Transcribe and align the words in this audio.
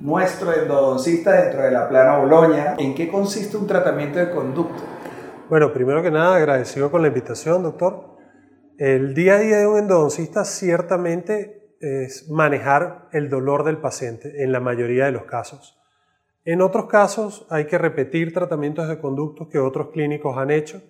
nuestro 0.00 0.52
endodoncista 0.52 1.32
dentro 1.42 1.62
de 1.62 1.70
la 1.70 1.88
plana 1.88 2.18
Boloña. 2.18 2.74
¿En 2.78 2.94
qué 2.94 3.08
consiste 3.08 3.56
un 3.56 3.66
tratamiento 3.66 4.18
de 4.18 4.30
conducto? 4.30 4.82
Bueno, 5.48 5.72
primero 5.72 6.02
que 6.02 6.10
nada, 6.10 6.36
agradecido 6.36 6.90
con 6.90 7.02
la 7.02 7.08
invitación, 7.08 7.62
doctor. 7.62 8.16
El 8.78 9.14
día 9.14 9.34
a 9.34 9.38
día 9.38 9.58
de 9.58 9.66
un 9.66 9.78
endodoncista 9.78 10.44
ciertamente 10.44 11.74
es 11.80 12.28
manejar 12.30 13.08
el 13.12 13.28
dolor 13.28 13.64
del 13.64 13.78
paciente 13.78 14.42
en 14.42 14.52
la 14.52 14.60
mayoría 14.60 15.06
de 15.06 15.12
los 15.12 15.24
casos. 15.24 15.80
En 16.44 16.62
otros 16.62 16.86
casos 16.86 17.46
hay 17.50 17.66
que 17.66 17.78
repetir 17.78 18.32
tratamientos 18.32 18.88
de 18.88 19.00
conductos 19.00 19.48
que 19.48 19.58
otros 19.58 19.88
clínicos 19.92 20.36
han 20.38 20.50
hecho 20.50 20.80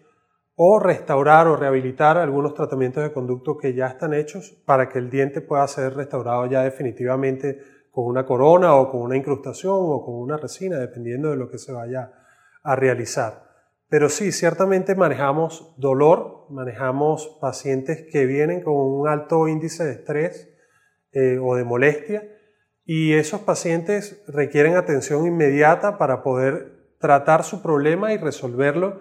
o 0.55 0.79
restaurar 0.79 1.47
o 1.47 1.57
rehabilitar 1.57 2.19
algunos 2.19 2.53
tratamientos 2.55 3.03
de 3.03 3.13
conducto 3.13 3.57
que 3.57 3.75
ya 3.75 3.87
están 3.87 4.13
hechos 4.13 4.51
para 4.67 4.89
que 4.89 4.99
el 4.99 5.09
diente 5.09 5.41
pueda 5.41 5.67
ser 5.69 5.95
restaurado 5.95 6.47
ya 6.47 6.63
definitivamente 6.63 7.61
con 7.99 8.07
una 8.07 8.25
corona 8.25 8.77
o 8.77 8.93
con 8.93 9.01
una 9.01 9.17
incrustación 9.17 9.75
o 9.77 10.05
con 10.05 10.15
una 10.15 10.37
resina, 10.37 10.79
dependiendo 10.79 11.31
de 11.31 11.37
lo 11.37 11.51
que 11.51 11.59
se 11.59 11.73
vaya 11.73 12.13
a 12.63 12.77
realizar. 12.77 13.43
Pero 13.89 14.09
sí, 14.09 14.31
ciertamente 14.31 14.95
manejamos 14.95 15.75
dolor, 15.79 16.47
manejamos 16.49 17.37
pacientes 17.41 18.07
que 18.13 18.25
vienen 18.25 18.63
con 18.63 18.75
un 18.77 19.09
alto 19.09 19.49
índice 19.49 19.85
de 19.85 19.93
estrés 19.95 20.49
eh, 21.11 21.41
o 21.43 21.57
de 21.57 21.65
molestia 21.65 22.23
y 22.85 23.15
esos 23.15 23.41
pacientes 23.41 24.23
requieren 24.29 24.77
atención 24.77 25.27
inmediata 25.27 25.99
para 25.99 26.23
poder 26.23 26.95
tratar 27.01 27.43
su 27.43 27.63
problema 27.63 28.13
y 28.13 28.19
resolverlo 28.19 29.01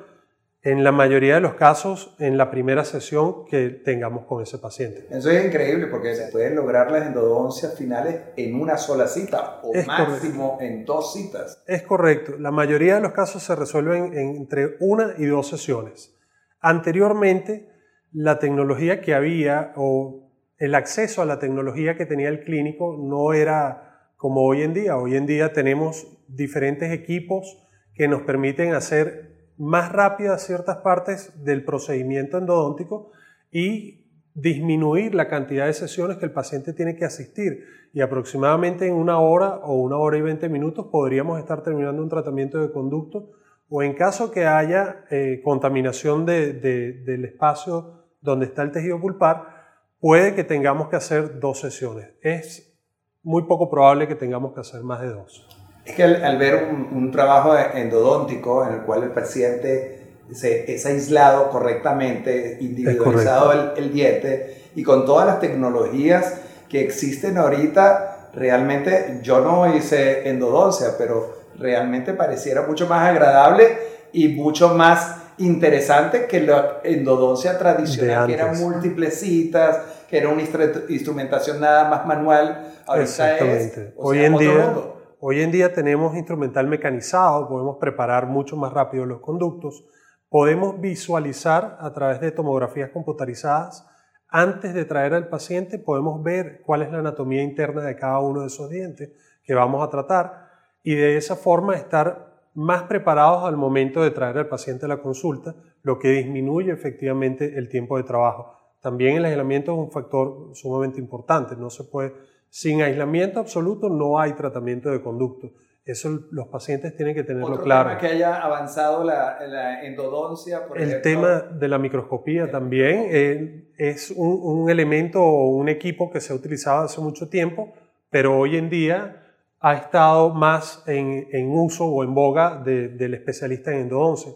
en 0.68 0.84
la 0.84 0.92
mayoría 0.92 1.36
de 1.36 1.40
los 1.40 1.54
casos 1.54 2.14
en 2.20 2.38
la 2.38 2.52
primera 2.52 2.84
sesión 2.84 3.46
que 3.46 3.70
tengamos 3.70 4.26
con 4.26 4.44
ese 4.44 4.58
paciente. 4.58 5.08
Eso 5.10 5.32
es 5.32 5.46
increíble 5.46 5.88
porque 5.88 6.14
se 6.14 6.28
pueden 6.30 6.56
lograr 6.56 6.92
las 6.92 7.08
endodoncias 7.08 7.78
finales 7.78 8.20
en 8.36 8.60
una 8.60 8.76
sola 8.78 9.08
cita 9.08 9.62
o 9.64 9.72
máximo 9.86 10.58
en 10.60 10.84
dos 10.84 11.14
citas. 11.14 11.64
Es 11.68 11.84
correcto. 11.84 12.34
La 12.38 12.52
mayoría 12.52 12.96
de 12.96 13.02
los 13.02 13.14
casos 13.14 13.44
se 13.44 13.56
resuelven 13.56 14.14
entre 14.18 14.76
una 14.82 15.14
y 15.18 15.26
dos 15.28 15.48
sesiones. 15.48 16.14
Anteriormente, 16.60 17.70
la 18.12 18.38
tecnología 18.38 19.00
que 19.00 19.14
había 19.14 19.72
o 19.78 20.34
el 20.58 20.76
acceso 20.76 21.22
a 21.22 21.26
la 21.26 21.40
tecnología 21.40 21.96
que 21.96 22.06
tenía 22.06 22.28
el 22.28 22.44
clínico 22.44 22.98
no 23.02 23.32
era 23.32 24.12
como 24.18 24.42
hoy 24.42 24.64
en 24.64 24.74
día. 24.74 24.98
Hoy 24.98 25.16
en 25.16 25.28
día 25.28 25.54
tenemos 25.54 26.26
diferentes 26.28 26.92
equipos 26.92 27.58
que 27.94 28.10
nos 28.10 28.24
permiten 28.24 28.74
hacer 28.74 29.37
más 29.58 29.92
rápidas 29.92 30.46
ciertas 30.46 30.78
partes 30.78 31.44
del 31.44 31.64
procedimiento 31.64 32.38
endodóntico 32.38 33.12
y 33.52 34.06
disminuir 34.34 35.16
la 35.16 35.28
cantidad 35.28 35.66
de 35.66 35.74
sesiones 35.74 36.18
que 36.18 36.26
el 36.26 36.32
paciente 36.32 36.74
tiene 36.74 36.96
que 36.96 37.06
asistir. 37.06 37.64
Y 37.94 38.02
aproximadamente 38.02 38.88
en 38.88 38.94
una 38.94 39.20
hora 39.20 39.56
o 39.64 39.74
una 39.76 39.98
hora 39.98 40.18
y 40.18 40.22
veinte 40.22 40.50
minutos 40.50 40.88
podríamos 40.92 41.40
estar 41.40 41.64
terminando 41.64 42.04
un 42.04 42.10
tratamiento 42.10 42.60
de 42.60 42.72
conducto 42.72 43.32
o 43.70 43.84
en 43.84 43.94
caso 43.94 44.32
que 44.32 44.46
haya 44.46 45.06
eh, 45.10 45.42
contaminación 45.44 46.26
del 46.26 47.26
espacio 47.26 48.06
donde 48.22 48.46
está 48.46 48.64
el 48.64 48.72
tejido 48.72 49.00
pulpar, 49.00 49.58
puede 50.00 50.36
que 50.36 50.44
tengamos 50.44 50.90
que 50.90 50.96
hacer 50.96 51.40
dos 51.40 51.60
sesiones. 51.60 52.14
Es 52.22 52.78
muy 53.24 53.44
poco 53.44 53.70
probable 53.70 54.08
que 54.08 54.16
tengamos 54.16 54.54
que 54.54 54.62
hacer 54.62 54.84
más 54.84 55.02
de 55.02 55.10
dos. 55.10 55.57
Es 55.88 55.96
que 55.96 56.04
al, 56.04 56.38
ver 56.38 56.68
un, 56.92 57.12
trabajo 57.12 57.56
endodóntico 57.58 58.66
en 58.66 58.74
el 58.74 58.82
cual 58.82 59.04
el 59.04 59.12
paciente 59.12 60.02
se, 60.32 60.72
es 60.74 60.86
aislado 60.86 61.50
correctamente, 61.50 62.58
individualizado 62.60 63.54
el, 63.54 63.72
el, 63.78 63.94
diente 63.94 64.64
y 64.76 64.84
con 64.84 65.06
todas 65.06 65.26
las 65.26 65.40
tecnologías 65.40 66.42
que 66.68 66.82
existen 66.82 67.38
ahorita, 67.38 68.32
realmente 68.34 69.20
yo 69.24 69.40
no 69.40 69.76
hice 69.76 70.28
endodoncia, 70.30 70.90
pero 70.98 71.38
realmente 71.58 72.14
pareciera 72.14 72.64
mucho 72.64 72.88
más 72.88 73.08
agradable 73.10 73.78
y 74.12 74.28
mucho 74.28 74.70
más 74.76 75.16
interesante 75.38 76.26
que 76.26 76.42
la 76.42 76.80
endodoncia 76.84 77.58
tradicional, 77.58 78.28
que 78.28 78.34
eran 78.34 78.60
múltiples 78.60 79.20
citas, 79.20 79.80
que 80.10 80.18
era 80.18 80.30
una 80.30 80.42
instrumentación 80.90 81.60
nada 81.60 81.90
más 81.90 82.06
manual. 82.06 82.74
Ahorita 82.86 83.38
es, 83.38 83.80
Hoy 83.96 84.24
en 84.24 84.38
día, 84.38 84.74
Hoy 85.20 85.42
en 85.42 85.52
día 85.52 85.74
tenemos 85.74 86.16
instrumental 86.16 86.68
mecanizado, 86.68 87.50
podemos 87.50 87.78
preparar 87.78 88.28
mucho 88.28 88.56
más 88.56 88.72
rápido 88.72 89.04
los 89.08 89.20
conductos, 89.20 89.84
podemos 90.30 90.80
visualizar 90.80 91.76
a 91.80 91.92
través 91.92 92.22
de 92.22 92.32
tomografías 92.32 92.92
computarizadas, 92.92 93.88
antes 94.30 94.76
de 94.76 94.86
traer 94.86 95.16
al 95.16 95.28
paciente 95.28 95.80
podemos 95.80 96.22
ver 96.22 96.62
cuál 96.64 96.84
es 96.84 96.92
la 96.92 97.00
anatomía 97.00 97.42
interna 97.42 97.82
de 97.82 97.96
cada 97.96 98.20
uno 98.20 98.42
de 98.42 98.48
esos 98.48 98.70
dientes 98.70 99.10
que 99.44 99.56
vamos 99.56 99.84
a 99.84 99.90
tratar 99.90 100.50
y 100.84 100.94
de 100.94 101.18
esa 101.18 101.36
forma 101.36 101.76
estar 101.76 102.44
más 102.54 102.84
preparados 102.84 103.46
al 103.46 103.58
momento 103.58 104.04
de 104.04 104.12
traer 104.12 104.38
al 104.38 104.48
paciente 104.48 104.86
a 104.86 104.90
la 104.90 105.02
consulta, 105.02 105.56
lo 105.82 105.98
que 105.98 106.10
disminuye 106.10 106.72
efectivamente 106.72 107.58
el 107.58 107.70
tiempo 107.70 107.98
de 107.98 108.04
trabajo. 108.04 108.54
También 108.82 109.18
el 109.18 109.26
aislamiento 109.26 109.72
es 109.72 109.80
un 109.80 109.92
factor 109.92 110.52
sumamente 110.54 111.00
importante, 111.00 111.56
no 111.56 111.72
se 111.72 111.86
puede 111.86 112.14
sin 112.50 112.82
aislamiento 112.82 113.40
absoluto 113.40 113.90
no 113.90 114.20
hay 114.20 114.34
tratamiento 114.34 114.90
de 114.90 115.02
conducto. 115.02 115.52
Eso 115.88 116.20
los 116.32 116.50
pacientes 116.50 116.98
tienen 116.98 117.16
que 117.16 117.24
tenerlo 117.24 117.48
Otro 117.48 117.64
claro. 117.64 117.90
Tema 117.92 118.02
que 118.02 118.08
haya 118.08 118.42
avanzado 118.44 119.06
la, 119.06 119.82
endodoncia, 119.84 120.68
por 120.68 120.78
El 120.78 121.02
tema 121.02 121.40
de 121.40 121.68
la 121.70 121.78
microscopía 121.78 122.52
también 122.52 123.06
eh, 123.10 123.72
es 123.78 124.12
un, 124.12 124.70
elemento 124.70 125.24
o 125.24 125.48
un 125.48 125.70
equipo 125.70 126.12
que 126.12 126.20
se 126.20 126.34
ha 126.34 126.36
utilizado 126.36 126.84
hace 126.84 127.00
mucho 127.00 127.30
tiempo, 127.30 127.72
pero 128.10 128.38
hoy 128.38 128.58
en 128.58 128.70
día 128.70 129.24
ha 129.62 129.76
estado 129.76 130.34
más 130.34 130.84
en, 130.88 131.52
uso 131.52 131.86
o 131.86 132.04
en 132.04 132.14
boga 132.14 132.62
del 132.62 133.14
especialista 133.14 133.72
en 133.72 133.84
endodoncia. 133.84 134.34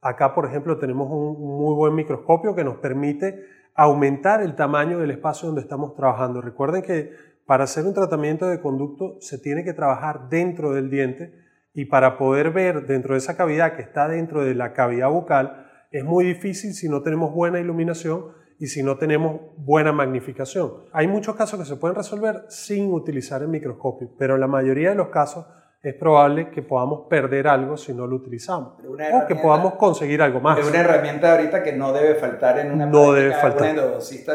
Acá, 0.00 0.32
por 0.34 0.46
ejemplo, 0.46 0.78
tenemos 0.78 1.10
un 1.10 1.40
muy 1.40 1.74
buen 1.74 1.96
microscopio 1.96 2.54
que 2.54 2.62
nos 2.62 2.76
permite 2.76 3.44
aumentar 3.74 4.40
el 4.40 4.54
tamaño 4.54 4.98
del 4.98 5.10
espacio 5.10 5.46
donde 5.46 5.62
estamos 5.62 5.94
trabajando. 5.96 6.40
Recuerden 6.40 6.82
que 6.82 7.31
para 7.52 7.64
hacer 7.64 7.84
un 7.84 7.92
tratamiento 7.92 8.46
de 8.46 8.62
conducto 8.62 9.18
se 9.20 9.36
tiene 9.36 9.62
que 9.62 9.74
trabajar 9.74 10.30
dentro 10.30 10.72
del 10.72 10.88
diente 10.88 11.34
y 11.74 11.84
para 11.84 12.16
poder 12.16 12.50
ver 12.50 12.86
dentro 12.86 13.12
de 13.12 13.18
esa 13.18 13.36
cavidad 13.36 13.76
que 13.76 13.82
está 13.82 14.08
dentro 14.08 14.42
de 14.42 14.54
la 14.54 14.72
cavidad 14.72 15.10
bucal 15.10 15.66
es 15.90 16.02
muy 16.02 16.24
difícil 16.24 16.72
si 16.72 16.88
no 16.88 17.02
tenemos 17.02 17.34
buena 17.34 17.60
iluminación 17.60 18.28
y 18.58 18.68
si 18.68 18.82
no 18.82 18.96
tenemos 18.96 19.38
buena 19.58 19.92
magnificación. 19.92 20.84
Hay 20.94 21.06
muchos 21.08 21.36
casos 21.36 21.60
que 21.60 21.66
se 21.66 21.76
pueden 21.76 21.94
resolver 21.94 22.46
sin 22.48 22.90
utilizar 22.90 23.42
el 23.42 23.48
microscopio, 23.48 24.08
pero 24.18 24.36
en 24.36 24.40
la 24.40 24.46
mayoría 24.46 24.88
de 24.88 24.94
los 24.94 25.08
casos 25.08 25.44
es 25.82 25.92
probable 25.92 26.48
que 26.48 26.62
podamos 26.62 27.06
perder 27.10 27.48
algo 27.48 27.76
si 27.76 27.92
no 27.92 28.06
lo 28.06 28.16
utilizamos 28.16 28.78
o 28.82 29.26
que 29.26 29.36
podamos 29.36 29.74
conseguir 29.74 30.22
algo 30.22 30.40
más. 30.40 30.58
Es 30.58 30.70
una 30.70 30.80
herramienta 30.80 31.32
ahorita 31.32 31.62
que 31.62 31.74
no 31.74 31.92
debe 31.92 32.14
faltar 32.14 32.60
en 32.60 32.72
una 32.72 32.86
no 32.86 33.12
debe 33.12 33.34
faltar. 33.34 33.74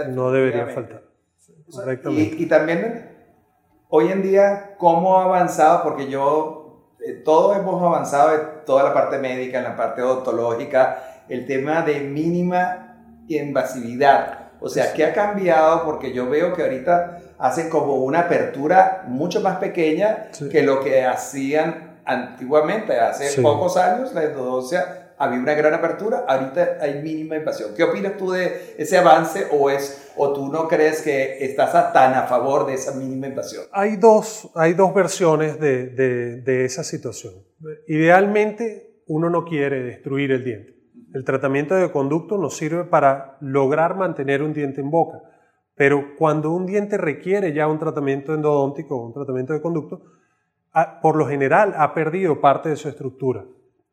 no 0.09 0.29
debería 0.29 0.67
faltar. 0.67 1.06
Y, 2.11 2.45
también 2.45 3.09
hoy 3.89 4.11
en 4.11 4.21
día, 4.21 4.75
¿cómo 4.77 5.19
ha 5.19 5.25
avanzado? 5.25 5.83
Porque 5.83 6.09
yo, 6.09 6.95
eh, 7.05 7.13
todos 7.13 7.57
hemos 7.57 7.81
avanzado 7.81 8.33
en 8.33 8.41
toda 8.65 8.83
la 8.83 8.93
parte 8.93 9.17
médica, 9.17 9.57
en 9.57 9.65
la 9.65 9.75
parte 9.75 10.01
odontológica, 10.01 11.23
el 11.27 11.45
tema 11.45 11.81
de 11.81 11.99
mínima 11.99 12.97
invasividad. 13.27 14.51
O 14.59 14.69
sea, 14.69 14.93
¿qué 14.93 15.05
ha 15.05 15.13
cambiado? 15.13 15.83
Porque 15.83 16.13
yo 16.13 16.29
veo 16.29 16.53
que 16.53 16.63
ahorita 16.63 17.19
hacen 17.37 17.69
como 17.69 17.95
una 17.97 18.21
apertura 18.21 19.03
mucho 19.07 19.41
más 19.41 19.57
pequeña 19.57 20.29
que 20.51 20.63
lo 20.63 20.81
que 20.81 21.05
hacían 21.05 21.99
antiguamente. 22.05 22.99
Hace 22.99 23.41
pocos 23.41 23.77
años 23.77 24.13
la 24.13 24.23
endodoncia 24.23 25.06
había 25.17 25.39
una 25.39 25.53
gran 25.53 25.73
apertura, 25.73 26.25
ahorita 26.27 26.77
hay 26.79 27.01
mínima 27.01 27.35
invasión. 27.35 27.71
¿Qué 27.75 27.83
opinas 27.83 28.17
tú 28.17 28.31
de 28.31 28.75
ese 28.77 28.97
avance 28.97 29.47
o, 29.51 29.69
es, 29.69 30.11
o 30.15 30.33
tú 30.33 30.51
no 30.51 30.67
crees 30.67 31.01
que 31.01 31.43
estás 31.43 31.71
tan 31.93 32.13
a 32.13 32.23
favor 32.23 32.67
de 32.67 32.75
esa 32.75 32.93
mínima 32.93 33.27
invasión? 33.27 33.65
Hay 33.71 33.97
dos, 33.97 34.49
hay 34.55 34.73
dos 34.73 34.93
versiones 34.93 35.59
de, 35.59 35.87
de, 35.87 36.41
de 36.41 36.65
esa 36.65 36.83
situación. 36.83 37.33
Idealmente, 37.87 39.01
uno 39.07 39.29
no 39.29 39.45
quiere 39.45 39.81
destruir 39.83 40.31
el 40.31 40.43
diente. 40.43 40.75
El 41.13 41.23
tratamiento 41.23 41.73
de 41.75 41.91
conducto 41.91 42.37
nos 42.37 42.57
sirve 42.57 42.83
para 42.83 43.37
lograr 43.41 43.95
mantener 43.95 44.43
un 44.43 44.53
diente 44.53 44.81
en 44.81 44.91
boca. 44.91 45.19
Pero 45.75 46.15
cuando 46.17 46.51
un 46.51 46.65
diente 46.65 46.97
requiere 46.97 47.53
ya 47.53 47.67
un 47.67 47.79
tratamiento 47.79 48.33
endodóntico 48.33 48.97
o 48.97 49.07
un 49.07 49.13
tratamiento 49.13 49.53
de 49.53 49.61
conducto, 49.61 50.01
por 51.01 51.15
lo 51.15 51.27
general 51.27 51.73
ha 51.77 51.93
perdido 51.93 52.41
parte 52.41 52.69
de 52.69 52.75
su 52.75 52.89
estructura. 52.89 53.45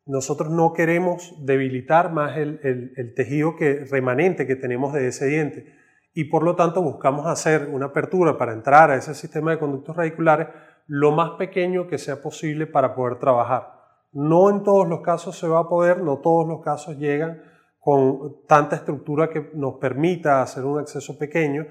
Nosotros 0.05 0.51
no 0.51 0.73
queremos 0.73 1.33
debilitar 1.45 2.11
más 2.11 2.37
el, 2.37 3.13
tejido 3.15 3.55
que, 3.55 3.85
remanente 3.89 4.45
que 4.45 4.55
tenemos 4.55 4.93
de 4.93 5.07
ese 5.07 5.25
diente 5.25 5.73
y 6.13 6.25
por 6.25 6.43
lo 6.43 6.55
tanto 6.55 6.81
buscamos 6.81 7.25
hacer 7.25 7.67
una 7.71 7.87
apertura 7.87 8.37
para 8.37 8.53
entrar 8.53 8.91
a 8.91 8.95
ese 8.95 9.15
sistema 9.15 9.51
de 9.51 9.59
conductos 9.59 9.95
radiculares 9.95 10.47
lo 10.87 11.11
más 11.11 11.31
pequeño 11.31 11.87
que 11.87 11.97
sea 11.97 12.21
posible 12.21 12.67
para 12.67 12.93
poder 12.93 13.17
trabajar. 13.17 13.73
No 14.13 14.49
en 14.51 14.63
todos 14.63 14.87
los 14.87 15.01
casos 15.01 15.37
se 15.37 15.47
va 15.47 15.61
a 15.61 15.67
poder, 15.67 16.01
no 16.01 16.19
todos 16.19 16.47
los 16.47 16.61
casos 16.61 16.97
llegan 16.97 17.41
con 17.79 18.45
tanta 18.47 18.75
estructura 18.77 19.29
que 19.29 19.49
nos 19.55 19.75
permita 19.75 20.41
hacer 20.41 20.63
un 20.63 20.79
acceso 20.79 21.17
pequeño. 21.17 21.65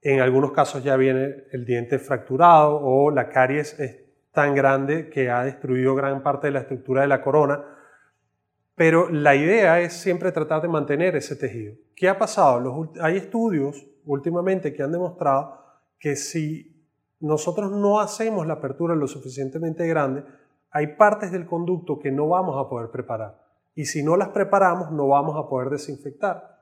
En 0.00 0.20
algunos 0.20 0.52
casos 0.52 0.84
ya 0.84 0.96
viene 0.96 1.44
el 1.52 1.64
diente 1.64 1.98
fracturado 1.98 2.78
o 2.82 3.10
la 3.10 3.30
caries 3.30 3.80
es 3.80 4.05
tan 4.36 4.54
grande 4.54 5.08
que 5.08 5.30
ha 5.30 5.44
destruido 5.44 5.94
gran 5.94 6.22
parte 6.22 6.48
de 6.48 6.52
la 6.52 6.60
estructura 6.60 7.00
de 7.00 7.08
la 7.08 7.22
corona. 7.22 7.64
Pero 8.74 9.08
la 9.08 9.34
idea 9.34 9.80
es 9.80 9.94
siempre 9.94 10.30
tratar 10.30 10.60
de 10.60 10.68
mantener 10.68 11.16
ese 11.16 11.36
tejido. 11.36 11.74
¿Qué 11.96 12.06
ha 12.06 12.18
pasado? 12.18 12.92
hay 13.00 13.16
estudios 13.16 13.86
últimamente 14.04 14.74
que 14.74 14.82
han 14.82 14.92
demostrado 14.92 15.58
que 15.98 16.16
si 16.16 16.84
nosotros 17.18 17.72
no 17.72 17.98
hacemos 17.98 18.46
la 18.46 18.54
apertura 18.54 18.94
lo 18.94 19.06
suficientemente 19.06 19.88
grande, 19.88 20.22
hay 20.70 20.88
partes 20.98 21.32
del 21.32 21.46
conducto 21.46 21.98
que 21.98 22.12
no 22.12 22.28
vamos 22.28 22.62
a 22.62 22.68
poder 22.68 22.90
preparar. 22.90 23.42
Y 23.74 23.86
si 23.86 24.02
no 24.02 24.18
las 24.18 24.28
preparamos, 24.28 24.92
no 24.92 25.08
vamos 25.08 25.42
a 25.42 25.48
poder 25.48 25.70
desinfectar. 25.70 26.55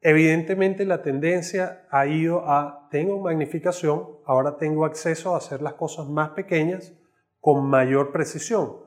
Evidentemente 0.00 0.84
la 0.84 1.02
tendencia 1.02 1.86
ha 1.90 2.06
ido 2.06 2.48
a, 2.48 2.88
tengo 2.90 3.20
magnificación, 3.20 4.06
ahora 4.24 4.56
tengo 4.56 4.84
acceso 4.84 5.34
a 5.34 5.38
hacer 5.38 5.62
las 5.62 5.74
cosas 5.74 6.06
más 6.06 6.30
pequeñas 6.30 6.92
con 7.40 7.66
mayor 7.66 8.12
precisión. 8.12 8.84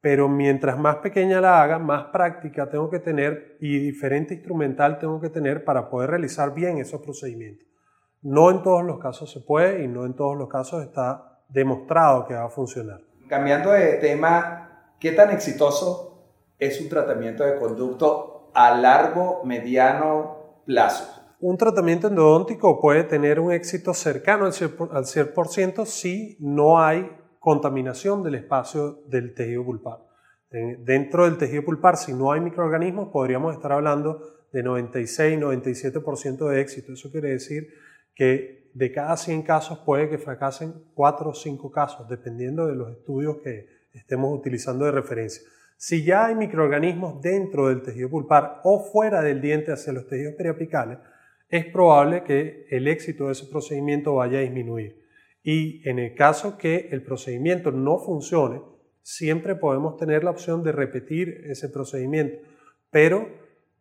Pero 0.00 0.28
mientras 0.28 0.78
más 0.78 0.96
pequeña 0.96 1.40
la 1.40 1.62
haga, 1.62 1.78
más 1.78 2.04
práctica 2.12 2.68
tengo 2.68 2.90
que 2.90 2.98
tener 2.98 3.56
y 3.60 3.78
diferente 3.78 4.34
instrumental 4.34 4.98
tengo 4.98 5.20
que 5.20 5.30
tener 5.30 5.64
para 5.64 5.88
poder 5.88 6.10
realizar 6.10 6.54
bien 6.54 6.78
esos 6.78 7.00
procedimientos. 7.00 7.66
No 8.20 8.50
en 8.50 8.62
todos 8.62 8.84
los 8.84 8.98
casos 8.98 9.32
se 9.32 9.40
puede 9.40 9.82
y 9.82 9.88
no 9.88 10.04
en 10.04 10.14
todos 10.14 10.36
los 10.36 10.48
casos 10.48 10.82
está 10.82 11.42
demostrado 11.48 12.26
que 12.26 12.34
va 12.34 12.44
a 12.44 12.50
funcionar. 12.50 13.00
Cambiando 13.28 13.70
de 13.72 13.94
tema, 13.94 14.92
¿qué 15.00 15.12
tan 15.12 15.30
exitoso 15.30 16.26
es 16.58 16.80
un 16.80 16.88
tratamiento 16.88 17.44
de 17.44 17.56
conducto 17.56 18.50
a 18.54 18.74
largo, 18.74 19.42
mediano 19.44 20.43
Un 21.40 21.58
tratamiento 21.58 22.08
endodóntico 22.08 22.80
puede 22.80 23.04
tener 23.04 23.38
un 23.38 23.52
éxito 23.52 23.92
cercano 23.92 24.46
al 24.46 24.52
100% 24.52 25.84
si 25.84 26.36
no 26.40 26.80
hay 26.80 27.10
contaminación 27.38 28.22
del 28.22 28.36
espacio 28.36 29.02
del 29.06 29.34
tejido 29.34 29.64
pulpar. 29.64 29.98
Dentro 30.50 31.24
del 31.24 31.36
tejido 31.36 31.64
pulpar, 31.64 31.96
si 31.96 32.14
no 32.14 32.32
hay 32.32 32.40
microorganismos, 32.40 33.08
podríamos 33.08 33.54
estar 33.54 33.72
hablando 33.72 34.20
de 34.52 34.64
96-97% 34.64 36.48
de 36.48 36.60
éxito. 36.60 36.92
Eso 36.92 37.10
quiere 37.10 37.30
decir 37.30 37.68
que 38.14 38.70
de 38.72 38.92
cada 38.92 39.16
100 39.16 39.42
casos 39.42 39.80
puede 39.80 40.08
que 40.08 40.18
fracasen 40.18 40.72
4 40.94 41.30
o 41.30 41.34
5 41.34 41.70
casos, 41.70 42.08
dependiendo 42.08 42.66
de 42.66 42.76
los 42.76 42.90
estudios 42.92 43.38
que 43.42 43.66
estemos 43.92 44.32
utilizando 44.32 44.84
de 44.84 44.92
referencia. 44.92 45.42
Si 45.76 46.04
ya 46.04 46.26
hay 46.26 46.34
microorganismos 46.34 47.20
dentro 47.20 47.68
del 47.68 47.82
tejido 47.82 48.08
pulpar 48.08 48.60
o 48.64 48.80
fuera 48.80 49.22
del 49.22 49.40
diente 49.40 49.72
hacia 49.72 49.92
los 49.92 50.06
tejidos 50.06 50.34
periapicales, 50.34 50.98
es 51.48 51.66
probable 51.66 52.24
que 52.24 52.66
el 52.70 52.88
éxito 52.88 53.26
de 53.26 53.32
ese 53.32 53.46
procedimiento 53.46 54.14
vaya 54.14 54.38
a 54.38 54.42
disminuir. 54.42 55.04
Y 55.42 55.86
en 55.88 55.98
el 55.98 56.14
caso 56.14 56.56
que 56.56 56.88
el 56.90 57.02
procedimiento 57.02 57.70
no 57.70 57.98
funcione, 57.98 58.62
siempre 59.02 59.54
podemos 59.54 59.96
tener 59.96 60.24
la 60.24 60.30
opción 60.30 60.62
de 60.62 60.72
repetir 60.72 61.42
ese 61.46 61.68
procedimiento, 61.68 62.38
pero 62.90 63.28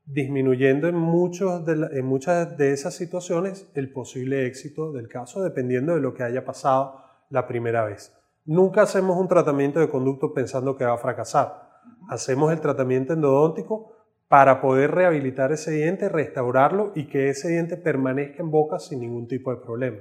disminuyendo 0.05 0.89
en, 0.89 0.95
muchos 0.95 1.65
en 1.67 2.05
muchas 2.05 2.57
de 2.57 2.73
esas 2.73 2.93
situaciones 2.95 3.71
el 3.73 3.91
posible 3.93 4.45
éxito 4.45 4.91
del 4.91 5.07
caso, 5.07 5.41
dependiendo 5.41 5.95
de 5.95 6.01
lo 6.01 6.13
que 6.13 6.23
haya 6.23 6.43
pasado 6.43 7.01
la 7.29 7.47
primera 7.47 7.85
vez. 7.85 8.13
Nunca 8.45 8.81
hacemos 8.81 9.17
un 9.17 9.29
tratamiento 9.29 9.79
de 9.79 9.89
conducto 9.89 10.33
pensando 10.33 10.75
que 10.75 10.83
va 10.83 10.95
a 10.95 10.97
fracasar 10.97 11.62
hacemos 12.09 12.51
el 12.51 12.61
tratamiento 12.61 13.13
endodóntico 13.13 13.93
para 14.27 14.61
poder 14.61 14.91
rehabilitar 14.91 15.51
ese 15.51 15.71
diente, 15.71 16.09
restaurarlo 16.09 16.91
y 16.95 17.07
que 17.07 17.29
ese 17.29 17.49
diente 17.49 17.77
permanezca 17.77 18.41
en 18.41 18.49
boca 18.49 18.79
sin 18.79 19.01
ningún 19.01 19.27
tipo 19.27 19.51
de 19.51 19.61
problema. 19.61 19.97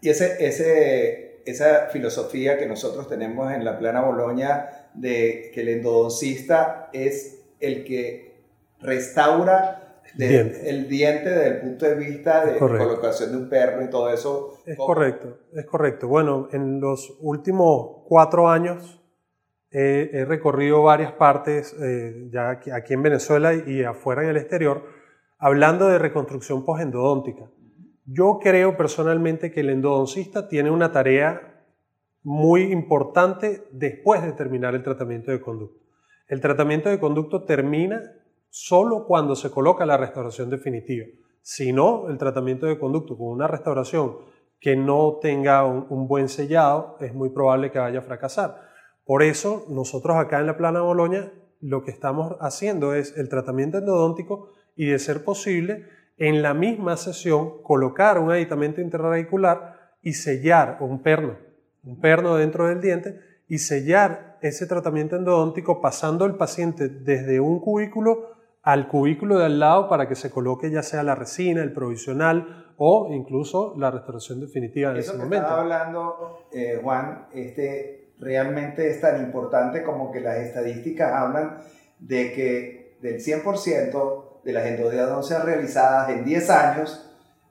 Y 0.00 0.10
ese, 0.10 0.46
ese, 0.46 1.42
esa 1.46 1.88
filosofía 1.90 2.58
que 2.58 2.66
nosotros 2.66 3.08
tenemos 3.08 3.52
en 3.52 3.64
la 3.64 3.78
plana 3.78 4.02
Boloña 4.02 4.90
de 4.94 5.50
que 5.52 5.62
el 5.62 5.68
endodoncista 5.68 6.90
es 6.92 7.42
el 7.58 7.84
que 7.84 8.36
restaura 8.80 10.00
el 10.18 10.88
diente 10.88 11.28
desde 11.28 11.48
el 11.48 11.60
punto 11.60 11.86
de 11.86 11.94
vista 11.94 12.46
de 12.46 12.58
colocación 12.58 13.32
de 13.32 13.36
un 13.36 13.48
perro 13.48 13.82
y 13.82 13.90
todo 13.90 14.10
eso. 14.10 14.58
Es 14.64 14.76
correcto, 14.76 15.38
es 15.52 15.66
correcto. 15.66 16.08
Bueno, 16.08 16.48
en 16.52 16.80
los 16.80 17.16
últimos 17.20 18.02
cuatro 18.06 18.48
años 18.48 19.00
he 19.70 20.24
recorrido 20.24 20.82
varias 20.82 21.12
partes, 21.12 21.74
eh, 21.82 22.28
ya 22.30 22.50
aquí, 22.50 22.94
en 22.94 23.02
Venezuela 23.02 23.54
y 23.54 23.82
afuera 23.82 24.22
en 24.22 24.30
el 24.30 24.36
exterior, 24.36 24.84
hablando 25.38 25.88
de 25.88 25.98
reconstrucción 25.98 26.64
posendodóntica. 26.64 27.50
Yo 28.04 28.38
creo 28.40 28.76
personalmente 28.76 29.50
que 29.50 29.60
el 29.60 29.70
endodoncista 29.70 30.48
tiene 30.48 30.70
una 30.70 30.92
tarea 30.92 31.64
muy 32.22 32.62
importante 32.72 33.66
después 33.72 34.22
de 34.22 34.32
terminar 34.32 34.74
el 34.74 34.82
tratamiento 34.82 35.30
de 35.30 35.40
conducto. 35.40 35.80
El 36.28 36.40
tratamiento 36.40 36.88
de 36.88 36.98
conducto 36.98 37.44
termina 37.44 38.02
solo 38.48 39.04
cuando 39.06 39.36
se 39.36 39.50
coloca 39.50 39.84
la 39.84 39.96
restauración 39.96 40.48
definitiva. 40.48 41.06
Si 41.42 41.72
no, 41.72 42.08
el 42.08 42.18
tratamiento 42.18 42.66
de 42.66 42.78
conducto 42.78 43.16
con 43.16 43.28
una 43.28 43.46
restauración 43.46 44.16
que 44.58 44.74
no 44.74 45.18
tenga 45.20 45.64
un 45.64 46.08
buen 46.08 46.28
sellado 46.28 46.96
es 47.00 47.12
muy 47.12 47.30
probable 47.30 47.70
que 47.70 47.78
vaya 47.78 47.98
a 47.98 48.02
fracasar. 48.02 48.65
Por 49.06 49.22
eso, 49.22 49.64
nosotros 49.68 50.16
acá 50.16 50.40
en 50.40 50.46
la 50.46 50.56
Plana 50.56 50.82
Boloña 50.82 51.32
lo 51.60 51.84
que 51.84 51.92
estamos 51.92 52.36
haciendo 52.40 52.92
es 52.94 53.16
el 53.16 53.28
tratamiento 53.28 53.78
endodóntico 53.78 54.50
y, 54.74 54.86
de 54.86 54.98
ser 54.98 55.24
posible, 55.24 55.86
en 56.18 56.42
la 56.42 56.54
misma 56.54 56.96
sesión 56.96 57.62
colocar 57.62 58.18
un 58.18 58.32
aditamento 58.32 58.80
interradicular 58.80 59.94
y 60.02 60.14
sellar 60.14 60.78
un 60.80 61.02
perno, 61.02 61.38
un 61.84 62.00
perno 62.00 62.36
dentro 62.36 62.66
del 62.66 62.80
diente 62.80 63.20
y 63.48 63.58
sellar 63.58 64.38
ese 64.42 64.66
tratamiento 64.66 65.16
endodóntico 65.16 65.80
pasando 65.80 66.24
el 66.24 66.34
paciente 66.34 66.88
desde 66.88 67.40
un 67.40 67.60
cubículo 67.60 68.34
al 68.62 68.88
cubículo 68.88 69.38
de 69.38 69.44
al 69.44 69.60
lado 69.60 69.88
para 69.88 70.08
que 70.08 70.16
se 70.16 70.30
coloque 70.30 70.70
ya 70.72 70.82
sea 70.82 71.04
la 71.04 71.14
resina, 71.14 71.62
el 71.62 71.72
provisional 71.72 72.74
o 72.76 73.08
incluso 73.12 73.74
la 73.78 73.92
restauración 73.92 74.40
definitiva 74.40 74.90
en 74.90 74.96
ese 74.96 75.12
que 75.12 75.18
momento. 75.18 75.44
Estaba 75.46 75.62
hablando, 75.62 76.48
eh, 76.52 76.80
Juan, 76.82 77.28
este, 77.32 78.05
realmente 78.18 78.90
es 78.90 79.00
tan 79.00 79.22
importante 79.22 79.82
como 79.82 80.10
que 80.10 80.20
las 80.20 80.38
estadísticas 80.38 81.12
hablan 81.12 81.58
de 81.98 82.32
que 82.32 82.98
del 83.00 83.20
100% 83.20 84.42
de 84.44 84.52
las 84.52 84.66
endodontias 84.66 85.44
realizadas 85.44 86.10
en 86.10 86.24
10 86.24 86.50
años, 86.50 87.02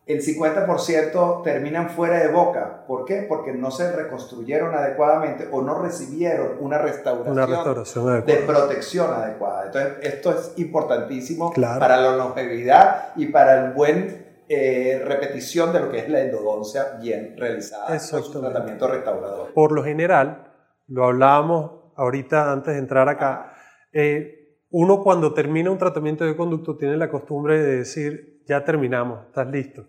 el 0.05 0.21
50% 0.21 1.43
terminan 1.43 1.89
fuera 1.89 2.19
de 2.19 2.27
boca. 2.27 2.85
¿Por 2.85 3.05
qué? 3.05 3.25
Porque 3.27 3.53
no 3.53 3.71
se 3.71 3.91
reconstruyeron 3.91 4.75
adecuadamente 4.75 5.47
o 5.51 5.61
no 5.61 5.81
recibieron 5.81 6.57
una 6.59 6.77
restauración, 6.77 8.23
de 8.25 8.35
protección 8.37 9.11
adecuada. 9.11 9.65
Entonces, 9.65 9.93
esto 10.01 10.31
es 10.31 10.53
importantísimo 10.57 11.51
para 11.53 11.97
la 11.97 12.15
longevidad 12.15 13.15
y 13.15 13.27
para 13.27 13.65
el 13.65 13.73
buen 13.73 14.25
eh, 14.47 15.01
repetición 15.03 15.73
de 15.73 15.79
lo 15.79 15.89
que 15.89 15.99
es 15.99 16.09
la 16.09 16.21
endodoncia 16.21 16.97
bien 17.01 17.33
realizada 17.35 17.87
con 17.87 17.99
su 17.99 18.39
tratamiento 18.39 18.87
restaurador. 18.87 19.53
Por 19.53 19.71
lo 19.71 19.83
general, 19.83 20.54
lo 20.87 21.05
hablábamos 21.05 21.71
ahorita 21.95 22.51
antes 22.51 22.73
de 22.73 22.79
entrar 22.79 23.09
acá, 23.09 23.53
eh, 23.93 24.57
uno 24.69 25.03
cuando 25.03 25.33
termina 25.33 25.71
un 25.71 25.77
tratamiento 25.77 26.25
de 26.25 26.35
conducto 26.35 26.75
tiene 26.75 26.97
la 26.97 27.09
costumbre 27.09 27.61
de 27.61 27.77
decir, 27.77 28.41
ya 28.45 28.63
terminamos, 28.63 29.25
estás 29.27 29.47
listo. 29.47 29.85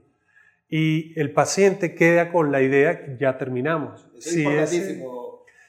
Y 0.69 1.19
el 1.19 1.33
paciente 1.33 1.95
queda 1.95 2.33
con 2.33 2.51
la 2.51 2.63
idea 2.63 3.05
que 3.05 3.17
ya 3.19 3.39
terminamos. 3.39 4.09
si, 4.19 4.47
ese, 4.47 5.05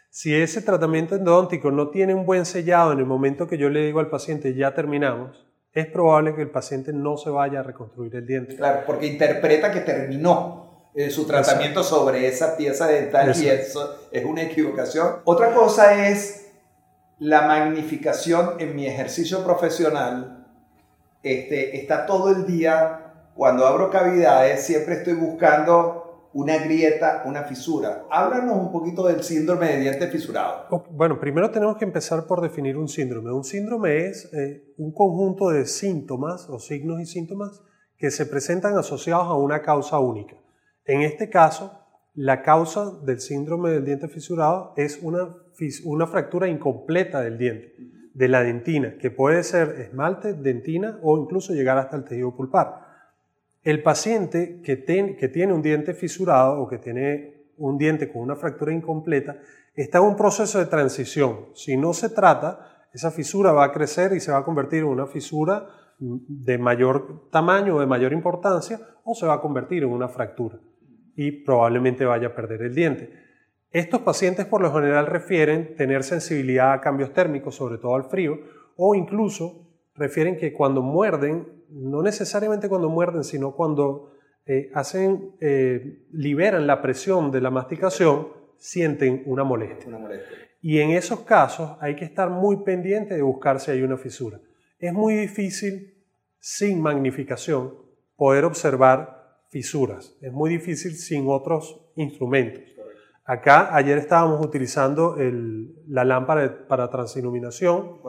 si 0.09 0.35
ese 0.35 0.61
tratamiento 0.61 1.15
endodóntico 1.15 1.71
no 1.71 1.89
tiene 1.89 2.13
un 2.13 2.25
buen 2.25 2.45
sellado 2.45 2.93
en 2.93 2.99
el 2.99 3.05
momento 3.05 3.47
que 3.47 3.57
yo 3.57 3.69
le 3.69 3.85
digo 3.85 3.99
al 3.99 4.09
paciente, 4.09 4.53
ya 4.53 4.73
terminamos, 4.73 5.45
es 5.73 5.87
probable 5.87 6.33
que 6.33 6.41
el 6.41 6.49
paciente 6.49 6.93
no 6.93 7.17
se 7.17 7.29
vaya 7.29 7.59
a 7.59 7.63
reconstruir 7.63 8.15
el 8.15 8.25
diente. 8.25 8.55
Claro, 8.55 8.81
porque 8.85 9.07
interpreta 9.07 9.71
que 9.71 9.81
terminó 9.81 10.66
eh, 10.97 11.11
su 11.11 11.27
tratamiento 11.27 11.83
sobre 11.83 12.27
esa 12.27 12.57
pieza 12.57 12.87
dental 12.87 13.31
y 13.39 13.47
eso 13.47 14.07
es 14.11 14.25
una 14.25 14.41
equivocación. 14.41 15.17
Otra 15.25 15.53
cosa 15.53 16.07
es 16.07 16.47
la 17.19 17.43
magnificación 17.43 18.55
en 18.57 18.75
mi 18.75 18.87
ejercicio 18.87 19.43
profesional. 19.43 20.47
Este, 21.21 21.77
está 21.77 22.07
todo 22.07 22.31
el 22.31 22.47
día, 22.47 23.29
cuando 23.35 23.67
abro 23.67 23.91
cavidades, 23.91 24.63
siempre 24.63 24.95
estoy 24.95 25.13
buscando 25.13 26.29
una 26.33 26.57
grieta, 26.57 27.21
una 27.27 27.43
fisura. 27.43 28.07
Háblanos 28.09 28.57
un 28.57 28.71
poquito 28.71 29.05
del 29.05 29.23
síndrome 29.23 29.67
de 29.67 29.79
diente 29.81 30.07
fisurado. 30.07 30.83
Bueno, 30.89 31.19
primero 31.19 31.51
tenemos 31.51 31.77
que 31.77 31.85
empezar 31.85 32.25
por 32.25 32.41
definir 32.41 32.75
un 32.75 32.87
síndrome. 32.87 33.31
Un 33.31 33.43
síndrome 33.43 34.07
es 34.07 34.33
eh, 34.33 34.73
un 34.77 34.91
conjunto 34.93 35.49
de 35.49 35.67
síntomas 35.67 36.49
o 36.49 36.57
signos 36.57 36.99
y 37.01 37.05
síntomas 37.05 37.61
que 37.97 38.09
se 38.09 38.25
presentan 38.25 38.75
asociados 38.79 39.27
a 39.27 39.35
una 39.35 39.61
causa 39.61 39.99
única. 39.99 40.37
En 40.87 41.01
este 41.01 41.29
caso, 41.29 41.83
la 42.15 42.41
causa 42.41 42.91
del 43.03 43.19
síndrome 43.19 43.71
del 43.71 43.83
diente 43.83 44.07
fisurado 44.07 44.73
es 44.77 45.01
una, 45.03 46.07
fractura 46.07 46.47
incompleta 46.47 47.19
del 47.19 47.37
diente, 47.37 47.75
de 48.13 48.27
la 48.29 48.41
dentina, 48.41 48.97
que 48.97 49.11
puede 49.11 49.43
ser 49.43 49.81
esmalte, 49.81 50.33
dentina 50.33 50.97
o 51.03 51.17
incluso 51.17 51.53
llegar 51.53 51.77
hasta 51.77 51.97
el 51.97 52.05
tejido 52.05 52.33
pulpar. 52.33 52.87
El 53.63 53.83
paciente 53.83 54.61
que, 54.63 54.81
que 55.19 55.27
tiene 55.27 55.51
un 55.51 55.61
diente 55.61 55.93
fisurado 55.93 56.61
o 56.61 56.69
que 56.69 56.77
tiene 56.77 57.51
un 57.57 57.77
diente 57.77 58.09
con 58.09 58.21
una 58.21 58.37
fractura 58.37 58.71
incompleta 58.71 59.37
está 59.75 59.97
en 59.97 60.05
un 60.05 60.15
proceso 60.15 60.57
de 60.57 60.67
transición. 60.67 61.47
Si 61.53 61.75
no 61.75 61.91
se 61.91 62.09
trata, 62.09 62.87
esa 62.93 63.11
fisura 63.11 63.51
va 63.51 63.65
a 63.65 63.73
crecer 63.73 64.13
y 64.13 64.21
se 64.21 64.31
va 64.31 64.37
a 64.37 64.45
convertir 64.45 64.79
en 64.79 64.85
una 64.85 65.05
fisura 65.05 65.67
de 65.99 66.57
mayor 66.57 67.29
tamaño 67.29 67.75
o 67.75 67.79
de 67.81 67.87
mayor 67.87 68.13
importancia 68.13 68.79
o 69.03 69.13
se 69.13 69.27
va 69.27 69.33
a 69.33 69.41
convertir 69.41 69.83
en 69.83 69.89
una 69.89 70.07
fractura 70.07 70.57
y 71.17 71.31
probablemente 71.31 72.05
vaya 72.05 72.27
a 72.27 72.35
perder 72.35 72.61
el 72.61 72.75
diente. 72.75 73.09
Estos 73.71 74.01
pacientes 74.01 74.45
por 74.45 74.61
lo 74.61 74.71
general 74.71 75.07
refieren 75.07 75.75
tener 75.75 76.03
sensibilidad 76.03 76.71
a 76.71 76.79
cambios 76.79 77.11
térmicos, 77.11 77.55
sobre 77.55 77.79
todo 77.79 77.95
al 77.95 78.05
frío, 78.05 78.39
o 78.77 78.95
incluso 78.95 79.67
refieren 79.95 80.37
que 80.37 80.53
cuando 80.53 80.81
muerden, 80.81 81.47
no 81.69 82.03
necesariamente 82.03 82.69
cuando 82.69 82.87
muerden, 82.87 83.23
sino 83.23 83.55
cuando 83.55 84.13
eh, 84.45 84.69
hacen, 84.75 85.31
eh, 85.41 86.05
liberan 86.13 86.67
la 86.67 86.81
presión 86.83 87.31
de 87.31 87.41
la 87.41 87.49
masticación, 87.49 88.27
sienten 88.55 89.23
una 89.25 89.43
molestia. 89.43 89.87
una 89.87 89.97
molestia. 89.97 90.37
Y 90.61 90.79
en 90.79 90.91
esos 90.91 91.21
casos 91.21 91.77
hay 91.81 91.95
que 91.95 92.05
estar 92.05 92.29
muy 92.29 92.63
pendiente 92.63 93.15
de 93.15 93.23
buscar 93.23 93.59
si 93.59 93.71
hay 93.71 93.81
una 93.81 93.97
fisura. 93.97 94.39
Es 94.77 94.93
muy 94.93 95.15
difícil, 95.15 95.95
sin 96.39 96.79
magnificación, 96.79 97.73
poder 98.15 98.45
observar 98.45 99.16
fisuras. 99.57 100.15
Es 100.21 100.31
muy 100.31 100.51
difícil 100.51 100.95
sin 100.95 101.25
otros 101.27 101.81
instrumentos. 101.95 102.63
Acá 103.25 103.75
ayer 103.75 103.97
estábamos 103.97 104.45
utilizando 104.45 105.15
la 105.87 106.05
lámpara 106.05 106.67
para 106.67 106.91
transiluminación 106.91 107.99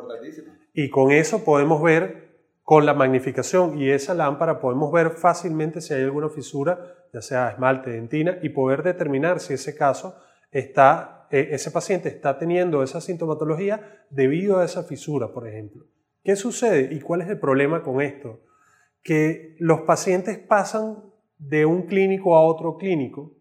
y 0.75 0.90
con 0.90 1.11
eso 1.11 1.45
podemos 1.45 1.83
ver 1.83 2.28
con 2.62 2.85
la 2.85 2.93
magnificación 2.93 3.78
y 3.78 3.88
esa 3.88 4.12
lámpara 4.12 4.61
podemos 4.61 4.93
ver 4.93 5.12
fácilmente 5.12 5.81
si 5.81 5.95
hay 5.95 6.02
alguna 6.02 6.28
fisura, 6.28 6.78
ya 7.14 7.23
sea 7.23 7.49
esmalte, 7.49 7.93
dentina, 7.93 8.38
y 8.43 8.50
poder 8.50 8.83
determinar 8.83 9.40
si 9.40 9.55
ese 9.55 9.75
caso 9.75 10.17
está, 10.50 11.26
eh, 11.31 11.49
ese 11.52 11.71
paciente 11.71 12.11
está 12.11 12.37
teniendo 12.37 12.83
esa 12.83 13.00
sintomatología 13.00 14.05
debido 14.11 14.59
a 14.59 14.67
esa 14.67 14.83
fisura, 14.83 15.33
por 15.33 15.49
ejemplo. 15.49 15.87
¿Qué 16.23 16.37
sucede 16.37 16.95
y 16.95 17.00
cuál 17.00 17.23
es 17.23 17.28
el 17.28 17.40
problema 17.40 17.83
con 17.83 18.02
esto? 18.02 18.43
Que 19.02 19.57
los 19.59 19.81
pacientes 19.81 20.38
pasan 20.38 21.07
de 21.38 21.66
un 21.66 21.83
clínico 21.83 22.37
a 22.37 22.42
otro 22.42 22.76
clínico 22.76 23.33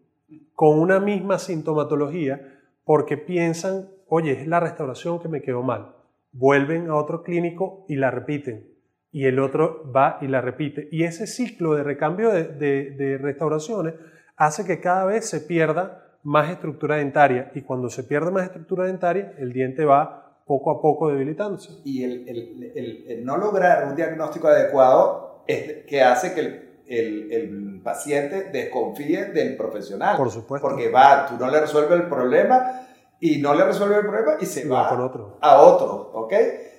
con 0.54 0.78
una 0.78 1.00
misma 1.00 1.38
sintomatología 1.38 2.58
porque 2.84 3.16
piensan, 3.16 3.90
oye, 4.08 4.32
es 4.32 4.46
la 4.46 4.60
restauración 4.60 5.20
que 5.20 5.28
me 5.28 5.42
quedó 5.42 5.62
mal. 5.62 5.94
Vuelven 6.32 6.88
a 6.88 6.96
otro 6.96 7.22
clínico 7.22 7.84
y 7.88 7.96
la 7.96 8.10
repiten. 8.10 8.66
Y 9.10 9.26
el 9.26 9.38
otro 9.38 9.90
va 9.94 10.18
y 10.20 10.26
la 10.26 10.40
repite. 10.40 10.88
Y 10.90 11.04
ese 11.04 11.26
ciclo 11.26 11.74
de 11.74 11.82
recambio 11.82 12.30
de, 12.30 13.18
restauraciones 13.20 13.94
hace 14.36 14.64
que 14.64 14.80
cada 14.80 15.04
vez 15.04 15.28
se 15.28 15.40
pierda 15.40 16.18
más 16.22 16.50
estructura 16.50 16.96
dentaria. 16.96 17.50
Y 17.54 17.62
cuando 17.62 17.88
se 17.88 18.04
pierde 18.04 18.30
más 18.30 18.44
estructura 18.44 18.84
dentaria, 18.86 19.34
el 19.38 19.52
diente 19.52 19.84
va 19.84 20.42
poco 20.46 20.70
a 20.70 20.80
poco 20.80 21.08
debilitándose. 21.10 21.80
Y 21.84 22.04
el, 22.04 23.24
no 23.24 23.36
lograr 23.36 23.86
un 23.86 23.96
diagnóstico 23.96 24.48
adecuado 24.48 25.44
es 25.46 25.84
que 25.86 26.02
hace 26.02 26.34
que 26.34 26.40
el 26.40 26.67
el, 26.88 27.80
paciente 27.82 28.50
desconfíe 28.50 29.26
del 29.26 29.56
profesional. 29.56 30.16
Por 30.16 30.30
supuesto. 30.30 30.66
Porque 30.66 30.90
va, 30.90 31.26
tú 31.26 31.36
no 31.38 31.50
le 31.50 31.60
resuelves 31.60 32.00
el 32.00 32.08
problema 32.08 32.86
y 33.20 33.38
no 33.38 33.54
le 33.54 33.64
resuelve 33.64 33.96
el 33.96 34.06
problema 34.06 34.32
y 34.40 34.46
se 34.46 34.68
va, 34.68 34.92
otro. 34.92 35.38
a 35.40 35.58
otro, 35.58 36.10
¿ok? 36.12 36.32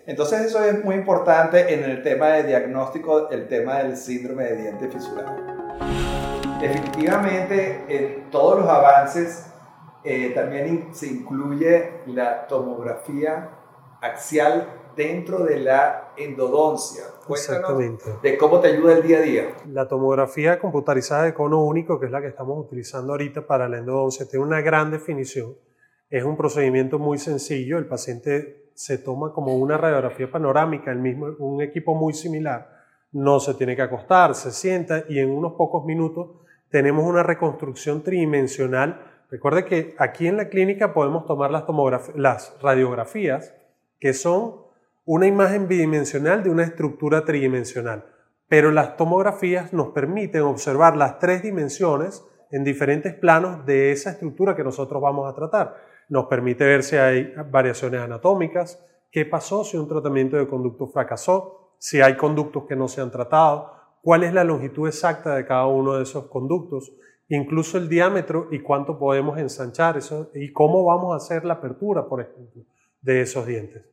Entonces 0.06 0.42
eso 0.42 0.64
es 0.64 0.84
muy 0.84 0.96
importante 0.96 1.74
en 1.74 1.84
el 1.84 2.02
tema 2.04 2.28
de 2.30 2.44
diagnóstico, 2.44 3.30
el 3.30 3.48
tema 3.48 3.78
del 3.78 3.96
síndrome 3.96 4.44
de 4.46 4.56
diente 4.58 4.90
fisurado. 4.90 5.36
Definitivamente 6.60 7.86
en 7.88 8.30
todos 8.30 8.60
los 8.60 8.68
avances 8.68 9.46
eh, 10.04 10.32
también 10.36 10.94
se 10.94 11.08
incluye 11.08 12.02
la 12.08 12.48
tomografía 12.48 13.50
axial 14.02 14.79
dentro 15.00 15.46
de 15.46 15.62
la 15.62 16.12
endodoncia. 16.18 17.04
Exactamente. 17.30 18.04
De 18.22 18.38
cómo 18.38 18.60
te 18.60 18.68
ayuda 18.68 18.98
el 18.98 19.02
día 19.02 19.20
a 19.20 19.22
día. 19.22 19.44
La 19.72 19.88
tomografía 19.88 20.60
computarizada 20.60 21.24
de 21.24 21.34
cono 21.34 21.64
único, 21.64 21.98
que 22.02 22.08
es 22.08 22.12
la 22.12 22.20
que 22.20 22.28
estamos 22.28 22.66
utilizando 22.66 23.14
ahorita 23.14 23.48
para 23.48 23.70
la 23.70 23.78
endodoncia, 23.78 24.28
tiene 24.28 24.46
una 24.46 24.60
gran 24.60 24.92
definición. 24.92 25.56
Es 26.10 26.26
un 26.26 26.36
procedimiento 26.36 27.00
muy 27.00 27.18
sencillo. 27.18 27.78
El 27.78 27.86
paciente 27.86 28.72
se 28.74 28.98
toma 28.98 29.32
como 29.32 29.56
una 29.56 29.78
radiografía 29.78 30.30
panorámica, 30.30 30.92
el 30.92 31.00
mismo, 31.00 31.28
un 31.40 31.62
equipo 31.62 31.96
muy 31.96 32.14
similar. 32.14 32.70
No 33.14 33.40
se 33.40 33.54
tiene 33.54 33.78
que 33.78 33.84
acostar, 33.84 34.36
se 34.36 34.52
sienta 34.52 35.06
y 35.08 35.20
en 35.20 35.30
unos 35.30 35.54
pocos 35.54 35.86
minutos 35.86 36.32
tenemos 36.70 37.06
una 37.06 37.24
reconstrucción 37.24 38.04
tridimensional. 38.04 39.02
Recuerde 39.32 39.64
que 39.64 39.96
aquí 39.98 40.28
en 40.28 40.36
la 40.36 40.50
clínica 40.50 40.94
podemos 40.94 41.26
tomar 41.26 41.52
las, 41.52 41.64
las 42.16 42.58
radiografías, 42.62 43.54
que 43.98 44.14
son 44.14 44.69
una 45.12 45.26
imagen 45.26 45.68
bidimensional 45.68 46.44
de 46.44 46.52
una 46.52 46.62
estructura 46.62 47.26
tridimensional, 47.26 48.06
pero 48.48 48.70
las 48.70 48.96
tomografías 48.96 49.74
nos 49.74 49.88
permiten 49.88 50.44
observar 50.44 50.96
las 50.96 51.18
tres 51.18 51.42
dimensiones 51.42 52.24
en 52.52 52.64
diferentes 52.64 53.16
planos 53.16 53.66
de 53.66 53.92
esa 53.92 54.12
estructura 54.12 54.56
que 54.56 54.64
nosotros 54.64 55.02
vamos 55.02 55.28
a 55.28 55.34
tratar. 55.34 55.78
Nos 56.10 56.28
permite 56.28 56.64
ver 56.64 56.84
si 56.84 56.96
hay 56.96 57.34
variaciones 57.50 58.02
anatómicas, 58.02 58.86
qué 59.10 59.26
pasó 59.26 59.64
si 59.64 59.78
un 59.78 59.88
tratamiento 59.88 60.38
de 60.38 60.48
conducto 60.48 60.86
fracasó, 60.90 61.74
si 61.80 62.02
hay 62.02 62.16
conductos 62.16 62.66
que 62.68 62.76
no 62.76 62.88
se 62.88 63.02
han 63.02 63.10
tratado, 63.10 63.72
cuál 64.04 64.24
es 64.24 64.32
la 64.32 64.44
longitud 64.44 64.88
exacta 64.88 65.34
de 65.34 65.44
cada 65.44 65.66
uno 65.66 65.96
de 65.96 66.04
esos 66.04 66.28
conductos, 66.28 66.94
incluso 67.30 67.80
el 67.80 67.90
diámetro 67.90 68.50
y 68.52 68.60
cuánto 68.60 69.00
podemos 69.00 69.40
ensanchar 69.40 69.98
eso, 69.98 70.30
y 70.36 70.54
cómo 70.54 70.86
vamos 70.86 71.14
a 71.14 71.18
hacer 71.18 71.46
la 71.46 71.56
apertura, 71.56 72.08
por 72.08 72.22
ejemplo, 72.22 72.62
de 73.02 73.22
esos 73.22 73.48
dientes. 73.48 73.84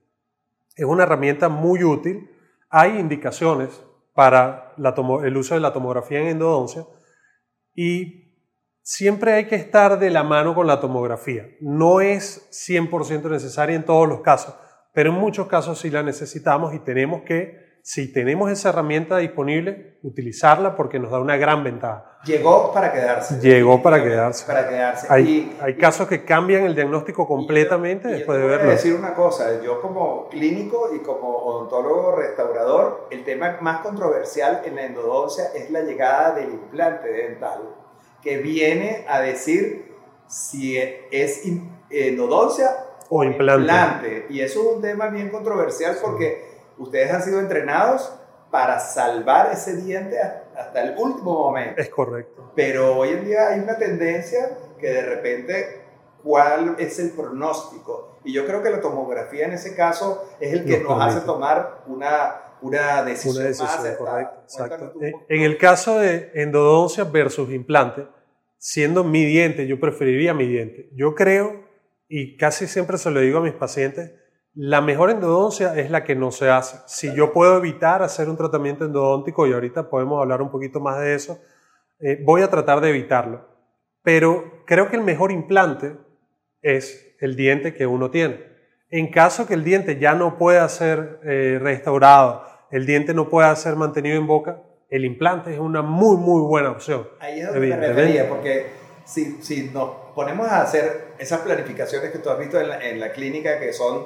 Es 0.77 0.85
una 0.85 1.03
herramienta 1.03 1.49
muy 1.49 1.83
útil. 1.83 2.31
Hay 2.71 2.99
indicaciones 2.99 3.83
para 4.15 4.75
el 4.77 5.37
uso 5.37 5.55
de 5.55 5.61
la 5.61 5.73
tomografía 5.73 6.21
en 6.21 6.29
endodoncia 6.29 6.87
y 7.75 8.33
siempre 8.83 9.33
hay 9.33 9.47
que 9.47 9.57
estar 9.57 9.99
de 9.99 10.11
la 10.11 10.23
mano 10.23 10.55
con 10.55 10.67
la 10.67 10.81
tomografía. 10.81 11.49
No 11.61 12.01
es 12.01 12.49
100% 12.51 13.31
necesaria 13.31 13.75
en 13.75 13.85
todos 13.85 14.09
los 14.09 14.21
casos, 14.21 14.55
pero 14.93 15.11
en 15.11 15.17
muchos 15.17 15.49
casos 15.49 15.81
sí 15.81 15.91
la 15.91 16.03
necesitamos 16.03 16.75
y 16.75 16.79
tenemos 16.79 17.23
que 17.23 17.66
si 17.87 18.13
tenemos 18.13 18.51
esa 18.51 18.71
herramienta 18.71 19.19
disponible, 19.19 19.97
utilizarla 20.03 20.75
porque 20.75 20.99
nos 20.99 21.13
da 21.13 21.21
una 21.21 21.37
gran 21.37 21.63
ventaja. 21.63 22.19
Llegó 22.25 22.73
para 22.73 22.93
quedarse. 22.93 23.39
Llegó 23.39 23.81
para 23.81 24.03
quedarse. 24.03 24.45
Para 24.45 24.69
quedarse. 24.69 25.07
Hay, 25.09 25.57
hay 25.61 25.77
casos 25.77 26.09
que 26.09 26.25
cambian 26.25 26.65
el 26.65 26.75
diagnóstico 26.75 27.29
completamente 27.29 28.09
después 28.09 28.39
de 28.39 28.45
verlo. 28.45 28.65
Voy 28.65 28.73
a 28.73 28.77
decir 28.77 28.93
una 28.93 29.15
cosa, 29.15 29.63
yo 29.63 29.81
como 29.81 30.29
clínico 30.29 30.91
y 30.97 30.99
como 30.99 31.29
odontólogo 31.29 32.17
restaurador, 32.17 33.07
el 33.13 33.23
tema 33.23 33.59
más 33.61 33.83
controversial 33.83 34.63
en 34.65 34.75
la 34.75 34.87
endodoncia 34.87 35.53
es 35.55 35.71
la 35.71 35.83
llegada 35.83 36.35
del 36.35 36.55
implante 36.55 37.07
dental, 37.07 37.73
que 38.21 38.39
viene 38.39 39.05
a 39.09 39.21
decir 39.21 39.95
si 40.27 40.77
es 40.77 41.41
endodoncia 41.89 42.69
o, 43.11 43.23
implante. 43.23 44.27
Y 44.29 44.41
eso 44.41 44.61
es 44.61 44.77
un 44.77 44.83
tema 44.83 45.07
bien 45.07 45.29
controversial 45.29 45.97
porque 46.03 46.56
ustedes 46.79 47.13
han 47.13 47.23
sido 47.23 47.41
entrenados 47.41 48.13
para 48.51 48.79
salvar 48.81 49.51
ese 49.53 49.77
diente 49.77 50.19
hasta 50.21 50.83
el 50.83 50.97
último 50.97 51.35
momento. 51.35 51.81
Es 51.81 51.91
correcto. 51.91 52.53
Pero 52.55 52.97
hoy 52.97 53.11
en 53.11 53.25
día 53.25 53.49
hay 53.49 53.61
una 53.61 53.77
tendencia 53.77 54.57
que 54.79 54.89
de 54.89 55.03
repente, 55.03 55.83
¿cuál 56.23 56.77
es 56.79 56.99
el 56.99 57.11
pronóstico? 57.11 58.19
Y 58.25 58.33
yo 58.33 58.47
creo 58.47 58.63
que 58.63 58.71
la 58.71 58.81
tomografía 58.81 59.47
en 59.47 59.53
ese 59.53 59.75
caso 59.75 60.29
es 60.41 60.53
el 60.53 60.65
que 60.65 60.81
nos, 60.81 61.01
hace 61.01 61.21
tomar 61.21 61.83
una, 61.87 62.37
una 62.63 63.05
decisión, 63.05 63.37
una 63.37 63.47
decisión 63.47 63.97
correcta. 63.99 64.41
Exacto. 64.43 64.93
En 65.29 65.43
el 65.43 65.59
caso 65.59 65.99
de 65.99 66.31
endodoncia 66.35 67.05
versus 67.05 67.51
implante, 67.51 68.07
siendo 68.59 69.05
mi 69.05 69.25
diente, 69.25 69.67
yo 69.67 69.79
preferiría 69.79 70.35
mi 70.35 70.47
diente. 70.47 70.89
Yo 70.93 71.15
creo, 71.15 71.65
y 72.09 72.37
casi 72.37 72.67
siempre 72.67 72.99
se 72.99 73.11
lo 73.11 73.21
digo 73.21 73.39
a 73.39 73.43
mis 73.43 73.53
pacientes, 73.53 74.13
la 74.57 74.81
mejor 74.81 75.11
endodoncia 75.11 75.77
es 75.77 75.91
la 75.91 76.03
que 76.03 76.15
no 76.15 76.33
se 76.33 76.49
hace. 76.49 76.79
Si 76.87 77.15
yo 77.15 77.35
puedo 77.35 77.59
evitar 77.59 78.03
hacer 78.03 78.31
un 78.31 78.39
tratamiento 78.39 78.87
endodóntico, 78.87 79.47
y 79.47 79.53
ahorita 79.53 79.91
podemos 79.91 80.21
hablar 80.21 80.41
un 80.41 80.51
poquito 80.51 80.81
más 80.81 80.99
de 80.99 81.15
eso, 81.15 81.39
eh, 82.01 82.19
voy 82.25 82.41
a 82.41 82.49
tratar 82.49 82.81
de 82.81 82.91
evitarlo. 82.91 83.55
pero 84.03 84.63
creo 84.67 84.89
que 84.89 84.97
el 84.97 85.03
mejor 85.03 85.33
implante 85.33 85.97
es 86.63 87.17
el 87.21 87.35
diente 87.35 87.75
que 87.75 87.87
uno 87.87 88.11
tiene. 88.11 88.41
En 88.89 89.11
caso 89.11 89.47
que 89.49 89.55
el 89.55 89.65
diente 89.65 89.99
ya 89.99 90.15
no 90.15 90.39
pueda 90.39 90.67
ser 90.69 91.21
eh, 91.25 91.59
restaurado, 91.61 92.45
el 92.71 92.87
diente 92.87 93.15
no 93.15 93.29
pueda 93.29 93.55
ser 93.57 93.75
mantenido 93.75 94.17
en 94.17 94.29
boca, 94.29 94.63
el 94.91 95.05
implante 95.05 95.53
es 95.53 95.59
una 95.59 95.83
muy, 95.83 96.17
muy 96.17 96.41
buena 96.43 96.71
opción. 96.71 97.09
Ahí 97.19 97.41
es 97.41 97.47
donde 97.49 97.67
me 97.67 97.77
refería, 97.77 98.29
porque 98.29 98.67
si, 99.05 99.43
si 99.43 99.71
nos 99.71 99.91
ponemos 100.15 100.47
a 100.47 100.63
hacer 100.63 101.15
esas 101.19 101.41
planificaciones 101.41 102.13
que 102.13 102.19
tú 102.19 102.31
has 102.31 102.39
visto 102.39 102.61
en 102.61 102.69
la, 102.69 102.89
en 102.89 103.01
la 103.01 103.11
clínica, 103.11 103.59
que 103.59 103.73
son 103.73 104.05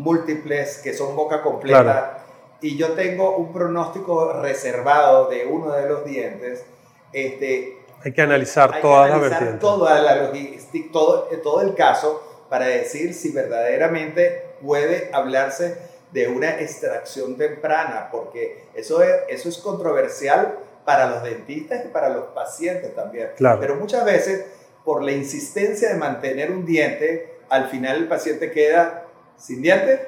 múltiples, 0.00 0.78
que 0.78 0.94
son 0.94 1.14
boca 1.14 1.42
completa, 1.42 2.24
y 2.60 2.76
yo 2.76 2.92
tengo 2.92 3.36
un 3.36 3.52
pronóstico 3.52 4.34
reservado 4.40 5.28
de 5.28 5.46
uno 5.46 5.72
de 5.72 5.88
los 5.88 6.04
dientes, 6.04 6.64
este, 7.12 7.76
hay 8.02 8.12
que 8.12 8.22
analizar 8.22 8.72
hay 8.74 8.82
todas 8.82 9.30
las. 9.30 9.58
Toda 9.58 10.00
la 10.00 10.16
logística, 10.16 10.88
todo, 10.92 11.28
todo 11.42 11.60
el 11.60 11.74
caso 11.74 12.22
para 12.48 12.66
decir 12.66 13.14
si 13.14 13.30
verdaderamente 13.30 14.54
puede 14.62 15.10
hablarse 15.12 15.76
de 16.10 16.28
una 16.28 16.60
extracción 16.60 17.36
temprana, 17.36 18.08
porque 18.10 18.64
eso 18.74 19.02
es, 19.02 19.10
eso 19.28 19.48
es 19.48 19.58
controversial 19.58 20.58
para 20.84 21.08
los 21.10 21.22
dentistas 21.22 21.84
y 21.84 21.88
para 21.88 22.08
los 22.08 22.24
pacientes 22.34 22.94
también. 22.94 23.30
Claro. 23.36 23.60
Pero 23.60 23.76
muchas 23.76 24.04
veces, 24.04 24.46
por 24.84 25.04
la 25.04 25.12
insistencia 25.12 25.90
de 25.90 25.94
mantener 25.96 26.50
un 26.50 26.64
diente, 26.64 27.38
al 27.48 27.68
final 27.68 27.98
el 27.98 28.08
paciente 28.08 28.50
queda 28.50 29.04
sin 29.40 29.62
diente 29.62 30.00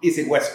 y 0.00 0.10
sin 0.10 0.30
hueso. 0.30 0.52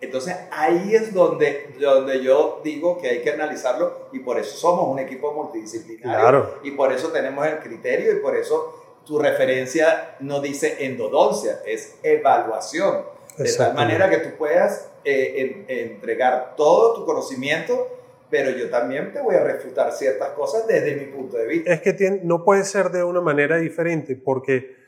Entonces 0.00 0.34
ahí 0.50 0.94
es 0.94 1.12
donde, 1.12 1.74
donde 1.78 2.22
yo 2.22 2.62
digo 2.64 2.98
que 2.98 3.08
hay 3.08 3.20
que 3.20 3.30
analizarlo 3.30 4.08
y 4.12 4.20
por 4.20 4.38
eso 4.38 4.56
somos 4.56 4.88
un 4.88 4.98
equipo 4.98 5.32
multidisciplinario 5.32 6.20
claro. 6.20 6.58
y 6.62 6.70
por 6.70 6.90
eso 6.90 7.08
tenemos 7.08 7.46
el 7.46 7.58
criterio 7.58 8.12
y 8.12 8.16
por 8.16 8.34
eso 8.34 9.00
tu 9.04 9.18
referencia 9.18 10.16
no 10.20 10.40
dice 10.40 10.86
endodoncia, 10.86 11.60
es 11.66 11.96
evaluación. 12.02 13.04
De 13.36 13.52
tal 13.54 13.74
manera 13.74 14.10
que 14.10 14.18
tú 14.18 14.36
puedas 14.36 14.90
eh, 15.04 15.64
entregar 15.68 16.54
todo 16.56 16.94
tu 16.94 17.06
conocimiento, 17.06 17.88
pero 18.28 18.50
yo 18.50 18.68
también 18.70 19.12
te 19.12 19.20
voy 19.20 19.34
a 19.34 19.42
refutar 19.42 19.92
ciertas 19.92 20.30
cosas 20.30 20.66
desde 20.66 20.94
mi 20.96 21.06
punto 21.06 21.36
de 21.36 21.46
vista. 21.46 21.72
Es 21.72 21.80
que 21.80 21.92
tiene, 21.92 22.20
no 22.22 22.44
puede 22.44 22.64
ser 22.64 22.90
de 22.90 23.02
una 23.02 23.20
manera 23.20 23.56
diferente 23.56 24.14
porque 24.14 24.79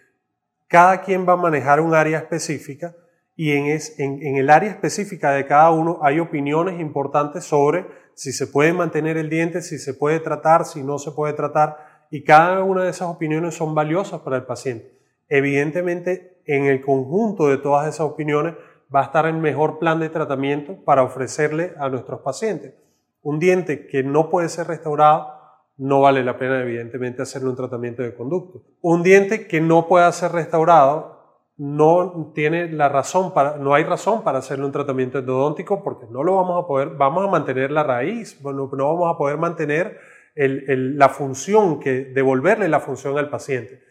cada 0.72 1.02
quien 1.02 1.28
va 1.28 1.34
a 1.34 1.36
manejar 1.36 1.82
un 1.82 1.94
área 1.94 2.16
específica 2.16 2.96
y 3.36 3.50
en, 3.50 4.36
el 4.38 4.48
área 4.48 4.70
específica 4.70 5.32
de 5.32 5.46
cada 5.46 5.70
uno 5.70 5.98
hay 6.00 6.18
opiniones 6.18 6.80
importantes 6.80 7.44
sobre 7.44 7.84
si 8.14 8.32
se 8.32 8.46
puede 8.46 8.72
mantener 8.72 9.18
el 9.18 9.28
diente, 9.28 9.60
si 9.60 9.78
se 9.78 9.92
puede 9.92 10.18
tratar, 10.18 10.64
si 10.64 10.82
no 10.82 10.98
se 10.98 11.10
puede 11.10 11.34
tratar, 11.34 12.06
y 12.10 12.24
cada 12.24 12.64
una 12.64 12.84
de 12.84 12.90
esas 12.90 13.08
opiniones 13.08 13.54
son 13.54 13.74
valiosas 13.74 14.22
para 14.22 14.36
el 14.36 14.44
paciente. 14.44 14.98
Evidentemente, 15.28 16.40
en 16.46 16.64
el 16.64 16.80
conjunto 16.80 17.48
de 17.48 17.58
todas 17.58 17.86
esas 17.86 18.06
opiniones 18.06 18.54
va 18.94 19.00
a 19.00 19.04
estar 19.04 19.26
el 19.26 19.36
mejor 19.36 19.78
plan 19.78 20.00
de 20.00 20.08
tratamiento 20.08 20.82
para 20.86 21.02
ofrecerle 21.02 21.74
a 21.78 21.90
nuestros 21.90 22.22
pacientes. 22.22 22.72
Un 23.20 23.38
diente 23.38 23.86
que 23.88 24.02
no 24.02 24.30
puede 24.30 24.48
ser 24.48 24.68
restaurado, 24.68 25.41
no 25.76 26.00
vale 26.00 26.22
la 26.22 26.38
pena 26.38 26.60
evidentemente 26.60 27.22
hacerle 27.22 27.48
un 27.48 27.56
tratamiento 27.56 28.02
de 28.02 28.14
conducto. 28.14 28.62
Un 28.80 29.02
diente 29.02 29.46
que 29.46 29.60
no 29.60 29.88
pueda 29.88 30.10
ser 30.12 30.32
restaurado, 30.32 31.12
no 31.56 32.32
tiene 32.34 32.70
la 32.72 32.88
razón 32.88 33.34
para, 33.34 33.56
no 33.56 33.74
hay 33.74 33.84
razón 33.84 34.24
para 34.24 34.38
hacerle 34.38 34.64
un 34.64 34.72
tratamiento 34.72 35.18
endodóntico 35.18 35.82
porque 35.82 36.06
no 36.10 36.22
lo 36.22 36.36
vamos 36.36 36.62
a 36.62 36.66
poder, 36.66 36.90
vamos 36.90 37.24
a 37.24 37.30
mantener 37.30 37.70
la 37.70 37.82
raíz, 37.82 38.40
bueno, 38.42 38.70
no 38.72 38.94
vamos 38.94 39.14
a 39.14 39.18
poder 39.18 39.38
mantener 39.38 39.98
la 40.34 41.08
función, 41.10 41.78
que, 41.78 42.04
devolverle 42.06 42.68
la 42.68 42.80
función 42.80 43.18
al 43.18 43.28
paciente. 43.28 43.82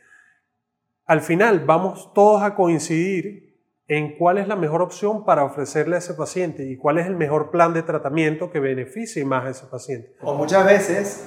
Al 1.05 1.21
final 1.21 1.59
vamos 1.65 2.13
todos 2.13 2.41
a 2.41 2.55
coincidir 2.55 3.51
en 3.87 4.17
cuál 4.17 4.37
es 4.37 4.47
la 4.47 4.55
mejor 4.55 4.81
opción 4.81 5.25
para 5.25 5.43
ofrecerle 5.43 5.95
a 5.95 5.99
ese 5.99 6.13
paciente 6.13 6.69
y 6.69 6.77
cuál 6.77 6.97
es 6.97 7.07
el 7.07 7.15
mejor 7.15 7.51
plan 7.51 7.73
de 7.73 7.83
tratamiento 7.83 8.49
que 8.49 8.59
beneficie 8.59 9.25
más 9.25 9.45
a 9.45 9.49
ese 9.49 9.65
paciente. 9.67 10.15
O 10.21 10.33
muchas 10.33 10.65
veces 10.65 11.25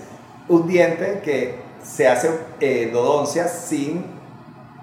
un 0.48 0.66
diente 0.66 1.20
que 1.24 1.54
se 1.82 2.08
hace 2.08 2.30
endodoncia 2.60 3.48
sin 3.48 4.14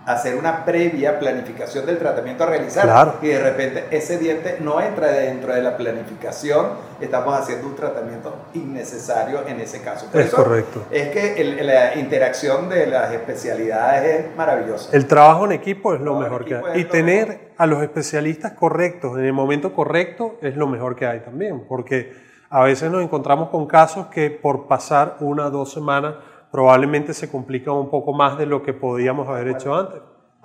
hacer 0.05 0.35
una 0.35 0.65
previa 0.65 1.19
planificación 1.19 1.85
del 1.85 1.99
tratamiento 1.99 2.43
a 2.43 2.47
realizar 2.47 3.19
y 3.21 3.27
de 3.27 3.39
repente 3.39 3.85
ese 3.91 4.17
diente 4.17 4.57
no 4.59 4.81
entra 4.81 5.11
dentro 5.11 5.53
de 5.53 5.61
la 5.61 5.77
planificación, 5.77 6.69
estamos 6.99 7.39
haciendo 7.39 7.67
un 7.67 7.75
tratamiento 7.75 8.47
innecesario 8.55 9.47
en 9.47 9.59
ese 9.59 9.81
caso. 9.81 10.07
es 10.13 10.31
correcto. 10.31 10.85
Es 10.89 11.09
que 11.09 11.43
la 11.61 11.95
interacción 11.95 12.67
de 12.67 12.87
las 12.87 13.11
especialidades 13.11 14.25
es 14.25 14.35
maravillosa. 14.35 14.89
El 14.91 15.05
trabajo 15.05 15.45
en 15.45 15.51
equipo 15.51 15.93
es 15.93 16.01
lo 16.01 16.19
mejor 16.19 16.45
que 16.45 16.55
hay. 16.55 16.81
Y 16.81 16.85
tener 16.85 17.51
a 17.57 17.67
los 17.67 17.83
especialistas 17.83 18.53
correctos 18.53 19.17
en 19.19 19.25
el 19.25 19.33
momento 19.33 19.73
correcto 19.73 20.37
es 20.41 20.55
lo 20.55 20.67
mejor 20.67 20.95
que 20.95 21.05
hay 21.05 21.19
también, 21.19 21.63
porque 21.67 22.30
a 22.51 22.63
veces 22.63 22.91
nos 22.91 23.01
encontramos 23.01 23.49
con 23.49 23.65
casos 23.65 24.07
que 24.07 24.29
por 24.29 24.67
pasar 24.67 25.15
una 25.21 25.47
o 25.47 25.51
dos 25.51 25.71
semanas 25.71 26.15
probablemente 26.51 27.13
se 27.13 27.31
complica 27.31 27.71
un 27.71 27.89
poco 27.89 28.11
más 28.11 28.37
de 28.37 28.45
lo 28.45 28.61
que 28.61 28.73
podíamos 28.73 29.29
haber 29.29 29.47
hecho 29.47 29.73
antes. 29.73 30.01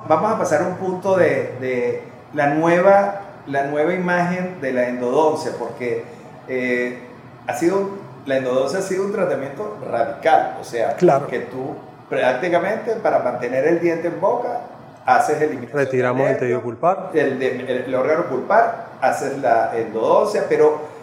Vamos 0.09 0.33
a 0.33 0.38
pasar 0.38 0.62
a 0.62 0.66
un 0.69 0.77
punto 0.77 1.16
de, 1.16 1.57
de 1.61 2.03
la, 2.33 2.55
nueva, 2.55 3.23
la 3.49 3.64
nueva 3.64 3.92
imagen 3.92 4.61
de 4.61 4.73
la 4.73 4.88
endodoncia, 4.88 5.51
porque 5.59 6.05
eh, 6.47 7.01
ha 7.49 7.55
sido, 7.55 7.90
la 8.25 8.37
endodoncia 8.37 8.79
ha 8.79 8.83
sido 8.83 9.05
un 9.05 9.12
tratamiento 9.12 9.77
radical, 9.90 10.59
o 10.61 10.64
sea, 10.64 10.95
claro. 10.95 11.27
que 11.27 11.40
tú 11.40 11.75
prácticamente 12.09 12.92
para 13.03 13.19
mantener 13.19 13.66
el 13.66 13.81
diente 13.81 14.07
en 14.07 14.21
boca 14.21 14.61
haces 15.05 15.42
eliminación. 15.42 15.85
Retiramos 15.85 16.31
el 16.31 16.38
tejido 16.38 16.62
pulpar. 16.62 17.11
El, 17.14 17.42
el, 17.42 17.69
el, 17.69 17.95
órgano 17.97 18.27
pulpar, 18.27 18.90
haces 19.01 19.38
la 19.38 19.77
endodoncia, 19.77 20.45
pero 20.49 20.95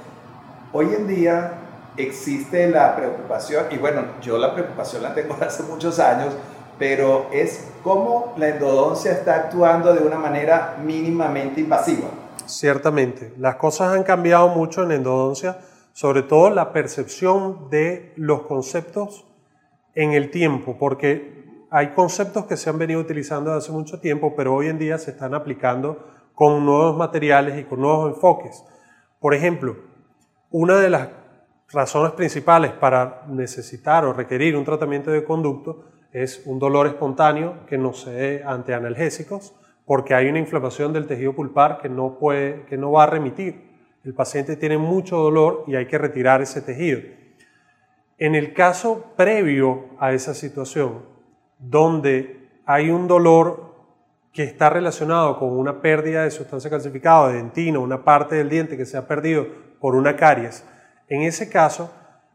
hoy 0.74 0.88
en 0.94 1.08
día 1.08 1.54
existe 1.96 2.70
la 2.70 2.96
preocupación, 2.96 3.66
y 3.72 3.78
bueno, 3.78 4.04
yo 4.22 4.38
la 4.38 4.54
preocupación 4.54 5.04
la 5.04 5.14
tengo 5.14 5.38
hace 5.42 5.64
muchos 5.64 6.00
años, 6.00 6.34
pero 6.78 7.28
es 7.32 7.68
cómo 7.84 8.34
la 8.38 8.50
endodoncia 8.50 9.12
está 9.12 9.36
actuando 9.36 9.94
de 9.94 10.04
una 10.04 10.18
manera 10.18 10.78
mínimamente 10.84 11.62
invasiva. 11.62 12.10
Ciertamente, 12.46 13.34
las 13.38 13.56
cosas 13.56 13.94
han 13.96 14.04
cambiado 14.04 14.50
mucho 14.50 14.84
en 14.84 14.92
endodoncia, 14.92 15.60
sobre 15.94 16.24
todo 16.24 16.50
la 16.50 16.74
percepción 16.74 17.70
de 17.70 18.12
los 18.18 18.42
conceptos 18.42 19.26
en 19.94 20.14
el 20.14 20.32
tiempo, 20.32 20.76
porque 20.80 21.44
hay 21.70 21.94
conceptos 21.94 22.46
que 22.46 22.58
se 22.58 22.70
han 22.70 22.80
venido 22.80 23.00
utilizando 23.00 23.52
desde 23.52 23.66
hace 23.66 23.72
mucho 23.72 24.00
tiempo, 24.00 24.34
pero 24.36 24.56
hoy 24.56 24.68
en 24.68 24.80
día 24.80 24.98
se 24.98 25.12
están 25.12 25.36
aplicando 25.36 26.08
con 26.34 26.66
nuevos 26.66 26.98
materiales 26.98 27.60
y 27.60 27.64
con 27.64 27.80
nuevos 27.80 28.16
enfoques. 28.16 28.64
Por 29.20 29.36
ejemplo, 29.36 29.76
una 30.54 30.80
de 30.80 30.92
las 30.92 31.10
razones 31.72 32.12
principales 32.12 32.72
para 32.74 33.24
necesitar 33.28 34.06
o 34.06 34.14
requerir 34.14 34.56
un 34.56 34.64
tratamiento 34.64 35.10
de 35.10 35.24
conducto 35.24 35.86
es 36.12 36.44
un 36.46 36.60
dolor 36.60 36.86
espontáneo 36.86 37.66
que 37.66 37.80
no 37.80 37.94
se 37.94 38.12
dé 38.12 38.44
ante 38.46 38.76
analgésicos 38.76 39.56
porque 39.84 40.14
hay 40.14 40.28
una 40.28 40.38
inflamación 40.38 40.94
del 40.94 41.08
tejido 41.08 41.34
pulpar 41.34 41.80
que 41.82 41.90
no, 41.90 42.20
puede, 42.20 42.66
que 42.68 42.78
no 42.78 42.92
va 42.92 43.04
a 43.04 43.08
remitir. 43.08 43.72
El 44.04 44.14
paciente 44.14 44.56
tiene 44.56 44.78
mucho 44.78 45.18
dolor 45.18 45.64
y 45.66 45.76
hay 45.76 45.88
que 45.88 45.98
retirar 45.98 46.44
ese 46.44 46.62
tejido. 46.62 47.02
En 48.20 48.36
el 48.36 48.54
caso 48.54 49.06
previo 49.18 49.86
a 49.98 50.14
esa 50.14 50.36
situación, 50.36 51.04
donde 51.58 52.48
hay 52.68 52.92
un 52.92 53.08
dolor 53.08 53.74
que 54.32 54.44
está 54.44 54.70
relacionado 54.70 55.40
con 55.40 55.50
una 55.50 55.82
pérdida 55.82 56.24
de 56.24 56.32
sustancia 56.32 56.70
calcificada, 56.70 57.30
de 57.30 57.38
dentina, 57.38 57.80
una 57.80 58.04
parte 58.04 58.36
del 58.36 58.50
diente 58.50 58.78
que 58.78 58.86
se 58.86 58.98
ha 58.98 59.08
perdido 59.08 59.73
por 59.84 59.96
una 59.96 60.16
caries, 60.16 60.64
en 61.10 61.24
ese 61.24 61.50
caso, 61.50 61.92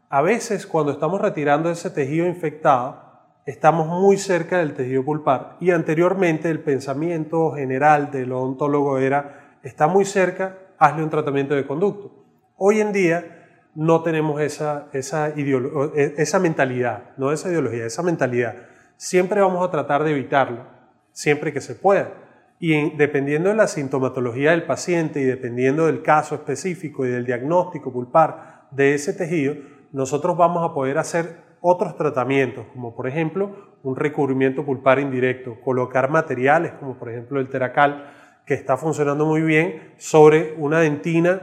a 0.07 0.21
veces 0.21 0.67
cuando 0.67 0.91
estamos 0.91 1.19
retirando 1.19 1.71
ese 1.71 1.89
tejido 1.89 2.27
infectado, 2.27 3.01
estamos 3.47 3.87
muy 3.87 4.17
cerca 4.17 4.59
del 4.59 4.75
tejido 4.75 5.03
pulpar 5.03 5.57
y 5.59 5.71
anteriormente 5.71 6.51
el 6.51 6.59
pensamiento 6.59 7.53
general 7.53 8.11
del 8.11 8.33
odontólogo 8.33 8.99
era, 8.99 9.57
está 9.63 9.87
muy 9.87 10.05
cerca, 10.05 10.59
hazle 10.77 11.01
un 11.01 11.09
tratamiento 11.09 11.55
de 11.55 11.65
conducto. 11.65 12.23
Hoy 12.55 12.81
en 12.81 12.93
día 12.93 13.65
no 13.73 14.03
tenemos 14.03 14.39
esa, 14.41 14.85
esa, 14.93 15.29
e, 15.29 16.13
esa 16.17 16.37
mentalidad, 16.37 17.15
no 17.17 17.31
esa 17.31 17.49
ideología, 17.49 17.83
esa 17.83 18.03
mentalidad. 18.03 18.57
Siempre 18.95 19.41
vamos 19.41 19.67
a 19.67 19.71
tratar 19.71 20.03
de 20.03 20.11
evitarlo, 20.11 20.67
siempre 21.13 21.51
que 21.51 21.61
se 21.61 21.73
pueda. 21.73 22.11
Y 22.59 22.97
dependiendo 22.97 23.49
de 23.49 23.55
la 23.55 23.67
sintomatología 23.67 24.51
del 24.51 24.63
paciente 24.63 25.21
y 25.21 25.23
dependiendo 25.23 25.85
del 25.85 26.01
caso 26.01 26.35
específico 26.35 27.05
y 27.05 27.09
del 27.09 27.25
diagnóstico 27.25 27.91
pulpar, 27.91 28.67
de 28.71 28.93
ese 28.93 29.13
tejido, 29.13 29.55
nosotros 29.91 30.37
vamos 30.37 30.69
a 30.69 30.73
poder 30.73 30.97
hacer 30.97 31.37
otros 31.61 31.95
tratamientos, 31.95 32.65
como 32.73 32.95
por 32.95 33.07
ejemplo 33.07 33.51
un 33.83 33.95
recubrimiento 33.95 34.65
pulpar 34.65 34.99
indirecto, 34.99 35.57
colocar 35.63 36.09
materiales 36.09 36.73
como 36.73 36.97
por 36.97 37.09
ejemplo 37.09 37.39
el 37.39 37.49
teracal, 37.49 38.13
que 38.45 38.53
está 38.53 38.77
funcionando 38.77 39.25
muy 39.25 39.41
bien, 39.41 39.93
sobre 39.97 40.53
una 40.57 40.79
dentina 40.79 41.41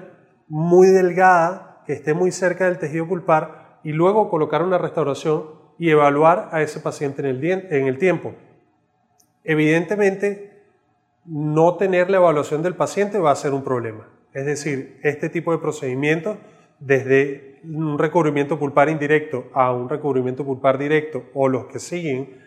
muy 0.49 0.89
delgada 0.89 1.83
que 1.87 1.93
esté 1.93 2.15
muy 2.15 2.33
cerca 2.33 2.67
del 2.67 2.79
tejido 2.79 3.07
pulpar 3.07 3.79
y 3.85 3.93
luego 3.93 4.29
colocar 4.29 4.63
una 4.63 4.79
restauración 4.79 5.45
y 5.79 5.91
evaluar 5.91 6.49
a 6.53 6.63
ese 6.63 6.81
paciente 6.81 7.23
en 7.23 7.29
el, 7.29 7.45
en 7.45 7.87
el 7.87 7.99
tiempo. 7.99 8.35
Evidentemente, 9.45 10.56
no 11.29 11.77
tener 11.77 12.11
la 12.11 12.19
evaluación 12.19 12.63
del 12.63 12.75
paciente 12.75 13.19
va 13.19 13.31
a 13.31 13.37
ser 13.37 13.53
un 13.53 13.63
problema. 13.63 14.09
Es 14.33 14.47
decir, 14.47 15.01
este 15.03 15.29
tipo 15.29 15.53
de 15.53 15.59
procedimientos, 15.59 16.39
desde 16.79 17.61
un 17.65 17.99
recubrimiento 17.99 18.59
pulpar 18.59 18.89
indirecto 18.89 19.47
a 19.55 19.73
un 19.73 19.89
recubrimiento 19.89 20.45
pulpar 20.45 20.79
directo 20.79 21.25
o 21.35 21.49
los 21.49 21.67
que 21.67 21.79
siguen, 21.79 22.39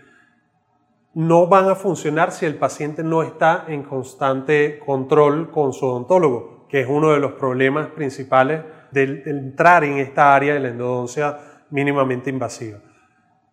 no 1.14 1.48
van 1.48 1.68
a 1.70 1.76
funcionar 1.76 2.32
si 2.32 2.46
el 2.46 2.56
paciente 2.56 3.04
no 3.04 3.24
está 3.24 3.66
en 3.68 3.84
constante 3.84 4.80
control 4.86 5.50
con 5.52 5.74
su 5.74 5.86
odontólogo, 5.88 6.68
que 6.70 6.82
es 6.82 6.88
uno 6.88 7.12
de 7.12 7.20
los 7.20 7.34
problemas 7.34 7.88
principales 7.88 8.62
de 8.92 9.24
entrar 9.26 9.84
en 9.84 9.98
esta 9.98 10.36
área 10.36 10.54
de 10.54 10.60
la 10.60 10.70
endodoncia 10.70 11.38
mínimamente 11.72 12.30
invasiva. 12.30 12.80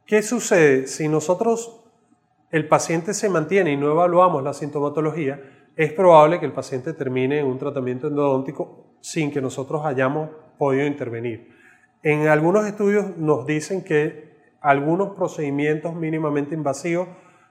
¿Qué 0.06 0.22
sucede? 0.22 0.86
Si 0.86 1.08
nosotros, 1.08 1.85
el 2.50 2.68
paciente 2.68 3.14
se 3.14 3.28
mantiene 3.28 3.72
y 3.72 3.76
no 3.76 3.90
evaluamos 3.90 4.42
la 4.42 4.52
sintomatología, 4.52 5.40
es 5.76 5.92
probable 5.92 6.40
que 6.40 6.46
el 6.46 6.52
paciente 6.52 6.92
termine 6.92 7.42
un 7.42 7.58
tratamiento 7.58 8.06
endodóntico 8.06 8.96
sin 9.00 9.30
que 9.30 9.42
nosotros 9.42 9.84
hayamos 9.84 10.30
podido 10.58 10.86
intervenir. 10.86 11.54
En 12.02 12.28
algunos 12.28 12.66
estudios 12.66 13.16
nos 13.16 13.46
dicen 13.46 13.84
que 13.84 14.36
algunos 14.60 15.10
procedimientos 15.14 15.94
mínimamente 15.94 16.54
invasivos 16.54 17.08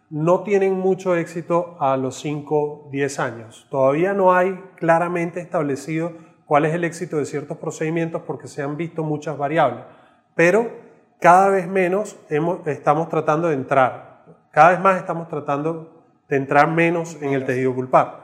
no 0.10 0.44
tienen 0.44 0.74
mucho 0.74 1.16
éxito 1.16 1.78
a 1.80 1.98
los 1.98 2.20
5, 2.20 2.90
10 2.92 3.20
años. 3.20 3.68
Todavía 3.70 4.14
no 4.14 4.34
hay 4.34 4.60
claramente 4.76 5.40
establecido 5.40 6.14
cuál 6.46 6.66
es 6.66 6.74
el 6.74 6.84
éxito 6.84 7.18
de 7.18 7.26
ciertos 7.26 7.58
procedimientos 7.58 8.22
porque 8.26 8.48
se 8.48 8.62
han 8.62 8.78
visto 8.78 9.04
muchas 9.04 9.38
variables, 9.38 9.84
pero 10.36 10.70
cada 11.20 11.50
vez 11.50 11.68
menos 11.68 12.18
estamos 12.66 13.10
tratando 13.10 13.48
de 13.48 13.56
entrar, 13.56 14.14
cada 14.56 14.70
vez 14.70 14.80
más 14.80 14.96
estamos 14.96 15.28
tratando 15.28 16.06
de 16.30 16.38
entrar 16.38 16.72
menos 16.72 17.18
en 17.22 17.34
el 17.34 17.46
tejido 17.46 17.76
pulpar. 17.76 18.22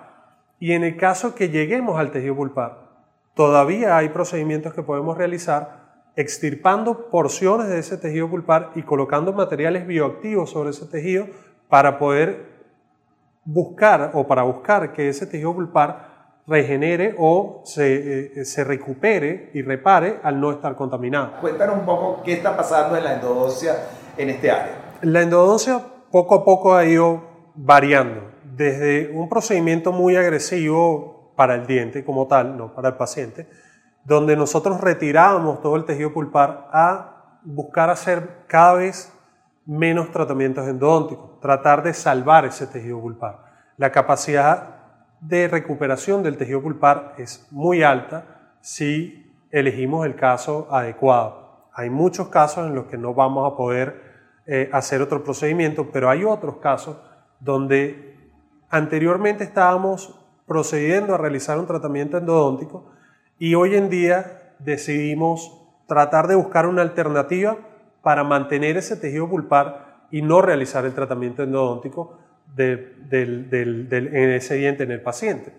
Y 0.60 0.72
en 0.72 0.86
el 0.86 0.96
caso 0.96 1.36
que 1.36 1.50
lleguemos 1.50 2.00
al 2.00 2.12
tejido 2.12 2.38
pulpar, 2.38 2.88
todavía 3.34 3.98
hay 3.98 4.08
procedimientos 4.08 4.74
que 4.74 4.82
podemos 4.82 5.18
realizar 5.18 5.82
extirpando 6.16 7.10
porciones 7.10 7.68
de 7.68 7.80
ese 7.80 7.98
tejido 7.98 8.30
pulpar 8.30 8.72
y 8.76 8.84
colocando 8.84 9.34
materiales 9.34 9.86
bioactivos 9.86 10.52
sobre 10.52 10.70
ese 10.70 10.86
tejido 10.86 11.26
para 11.68 12.00
poder 12.00 12.46
buscar 13.44 14.12
o 14.14 14.26
para 14.26 14.44
buscar 14.44 14.94
que 14.94 15.10
ese 15.10 15.26
tejido 15.26 15.54
pulpar 15.54 16.38
regenere 16.48 17.14
o 17.20 17.62
se, 17.66 18.40
eh, 18.40 18.46
se, 18.46 18.64
recupere 18.64 19.52
y 19.54 19.64
repare 19.64 20.22
al 20.24 20.40
no 20.40 20.52
estar 20.52 20.78
contaminado. 20.78 21.42
Cuéntanos 21.42 21.78
un 21.80 21.86
poco 21.86 22.24
qué 22.24 22.32
está 22.32 22.56
pasando 22.56 22.96
en 22.96 23.04
la 23.04 23.16
endodoncia 23.16 23.76
en 24.16 24.30
este 24.30 24.50
área. 24.50 24.78
La 25.02 25.24
endodoncia 25.24 25.82
poco 26.12 26.36
a 26.36 26.46
poco 26.46 26.76
ha 26.76 26.86
ido 26.86 27.24
variando, 27.56 28.32
desde 28.44 29.12
un 29.14 29.30
procedimiento 29.30 29.92
muy 29.92 30.16
agresivo 30.16 31.34
para 31.36 31.56
el 31.56 31.66
diente 31.66 32.04
como 32.04 32.28
tal, 32.28 32.58
no 32.58 32.74
para 32.74 32.90
el 32.90 32.96
paciente, 32.96 33.48
donde 34.04 34.36
nosotros 34.36 34.82
retirábamos 34.82 35.62
todo 35.62 35.76
el 35.76 35.86
tejido 35.86 36.14
pulpar 36.14 36.68
a 36.72 37.40
buscar 37.44 37.90
hacer 37.90 38.44
cada 38.48 38.74
vez 38.74 39.12
menos 39.66 40.12
tratamientos 40.12 40.68
endodónticos, 40.68 41.40
tratar 41.40 41.82
de 41.84 41.94
salvar 41.94 42.46
ese 42.46 42.68
tejido 42.68 43.00
pulpar. 43.00 43.46
La 43.78 43.92
capacidad 43.92 44.82
de 45.22 45.48
recuperación 45.48 46.24
del 46.24 46.38
tejido 46.38 46.62
pulpar 46.62 47.14
es 47.18 47.48
muy 47.52 47.84
alta 47.84 48.56
si 48.60 49.32
elegimos 49.52 50.06
el 50.06 50.16
caso 50.16 50.68
adecuado. 50.72 51.70
Hay 51.74 51.90
muchos 51.90 52.28
casos 52.30 52.68
en 52.68 52.76
los 52.76 52.86
que 52.86 52.98
no 52.98 53.14
vamos 53.14 53.52
a 53.52 53.56
poder 53.56 54.11
eh, 54.54 54.70
hacer 54.74 55.02
otro 55.02 55.24
procedimiento, 55.24 55.92
pero 55.94 56.10
hay 56.10 56.26
otros 56.26 56.58
casos 56.58 56.98
donde 57.40 58.18
anteriormente 58.70 59.46
estábamos 59.46 60.20
procediendo 60.46 61.16
a 61.16 61.18
realizar 61.18 61.58
un 61.58 61.68
tratamiento 61.68 62.18
endodóntico 62.18 62.92
y 63.40 63.56
hoy 63.56 63.78
en 63.78 63.90
día 63.90 64.56
decidimos 64.60 65.58
tratar 65.88 66.28
de 66.28 66.36
buscar 66.36 66.68
una 66.68 66.82
alternativa 66.82 67.60
para 68.02 68.26
mantener 68.26 68.76
ese 68.76 68.98
tejido 68.98 69.30
pulpar 69.30 70.08
y 70.12 70.22
no 70.22 70.42
realizar 70.42 70.84
el 70.84 70.94
tratamiento 70.94 71.44
endodóntico 71.44 72.20
en 72.58 73.00
ese 74.34 74.56
diente 74.56 74.84
en 74.84 74.92
el 74.92 75.02
paciente. 75.02 75.54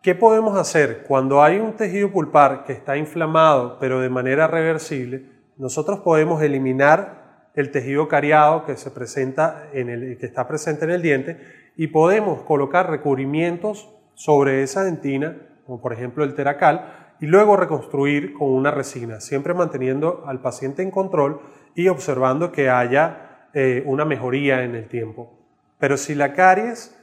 ¿Qué 0.00 0.14
podemos 0.14 0.56
hacer? 0.56 1.02
Cuando 1.08 1.42
hay 1.42 1.58
un 1.58 1.72
tejido 1.72 2.12
pulpar 2.12 2.62
que 2.62 2.72
está 2.72 2.96
inflamado 2.96 3.80
pero 3.80 3.98
de 3.98 4.10
manera 4.10 4.46
reversible, 4.46 5.26
nosotros 5.56 5.98
podemos 5.98 6.40
eliminar 6.40 7.21
el 7.54 7.70
tejido 7.70 8.08
cariado 8.08 8.64
que, 8.64 8.76
se 8.76 8.90
presenta 8.90 9.68
en 9.72 9.88
el, 9.88 10.18
que 10.18 10.26
está 10.26 10.48
presente 10.48 10.84
en 10.84 10.90
el 10.90 11.02
diente 11.02 11.40
y 11.76 11.88
podemos 11.88 12.42
colocar 12.42 12.90
recubrimientos 12.90 13.90
sobre 14.14 14.62
esa 14.62 14.84
dentina, 14.84 15.36
como 15.66 15.80
por 15.80 15.92
ejemplo 15.92 16.24
el 16.24 16.34
teracal, 16.34 17.14
y 17.20 17.26
luego 17.26 17.56
reconstruir 17.56 18.34
con 18.34 18.50
una 18.50 18.70
resina, 18.70 19.20
siempre 19.20 19.54
manteniendo 19.54 20.24
al 20.26 20.40
paciente 20.40 20.82
en 20.82 20.90
control 20.90 21.40
y 21.74 21.88
observando 21.88 22.50
que 22.50 22.68
haya 22.68 23.48
eh, 23.54 23.82
una 23.86 24.04
mejoría 24.04 24.64
en 24.64 24.74
el 24.74 24.88
tiempo. 24.88 25.38
Pero 25.78 25.96
si 25.96 26.14
la 26.14 26.32
caries 26.32 26.98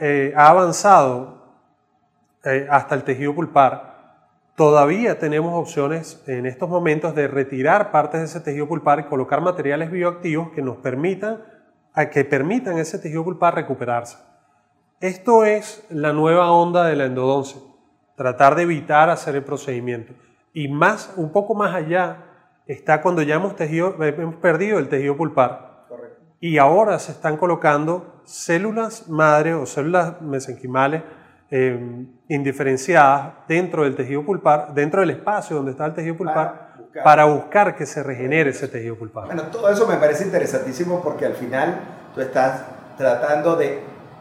eh, 0.00 0.32
ha 0.36 0.48
avanzado 0.48 1.56
eh, 2.44 2.66
hasta 2.70 2.94
el 2.94 3.04
tejido 3.04 3.34
pulpar, 3.34 3.91
todavía 4.56 5.18
tenemos 5.18 5.54
opciones 5.54 6.22
en 6.26 6.46
estos 6.46 6.68
momentos 6.68 7.14
de 7.14 7.28
retirar 7.28 7.90
partes 7.90 8.20
de 8.20 8.26
ese 8.26 8.40
tejido 8.40 8.68
pulpar 8.68 9.00
y 9.00 9.04
colocar 9.04 9.40
materiales 9.40 9.90
bioactivos 9.90 10.50
que 10.50 10.62
nos 10.62 10.76
permitan, 10.78 11.42
que 12.10 12.24
permitan 12.24 12.78
ese 12.78 12.98
tejido 12.98 13.24
pulpar 13.24 13.54
recuperarse. 13.54 14.18
Esto 15.00 15.44
es 15.44 15.84
la 15.90 16.12
nueva 16.12 16.50
onda 16.52 16.84
de 16.84 16.96
la 16.96 17.06
endodoncia 17.06 17.60
tratar 18.16 18.54
de 18.54 18.62
evitar 18.62 19.10
hacer 19.10 19.34
el 19.36 19.44
procedimiento. 19.44 20.12
Y 20.52 20.68
más, 20.68 21.12
un 21.16 21.32
poco 21.32 21.54
más 21.54 21.74
allá, 21.74 22.24
está 22.66 23.02
cuando 23.02 23.22
ya 23.22 23.36
hemos, 23.36 23.56
tejido, 23.56 24.00
hemos 24.02 24.36
perdido 24.36 24.78
el 24.78 24.88
tejido 24.88 25.16
pulpar. 25.16 25.86
Y 26.40 26.58
ahora 26.58 26.98
se 26.98 27.12
están 27.12 27.36
colocando 27.36 28.20
células 28.24 29.08
madre 29.08 29.54
o 29.54 29.66
células 29.66 30.20
mesenquimales 30.20 31.02
eh, 31.54 32.06
indiferenciadas 32.28 33.34
dentro 33.46 33.84
del 33.84 33.94
tejido 33.94 34.24
pulpar, 34.24 34.72
dentro 34.72 35.00
del 35.00 35.10
espacio 35.10 35.56
donde 35.56 35.72
está 35.72 35.84
el 35.84 35.92
tejido 35.92 36.16
pulpar, 36.16 36.72
para 37.04 37.26
buscar, 37.26 37.76
que 37.76 37.84
se 37.84 38.02
regenere 38.02 38.50
ese 38.50 38.68
tejido 38.68 38.96
pulpar. 38.96 39.26
Bueno, 39.26 39.42
todo 39.44 39.68
eso 39.68 39.86
me 39.86 39.96
parece 39.96 40.24
interesantísimo 40.24 41.02
porque 41.02 41.26
al 41.26 41.34
final 41.34 41.78
tú 42.14 42.22
estás 42.22 42.62
tratando 42.96 43.56
de 43.56 43.80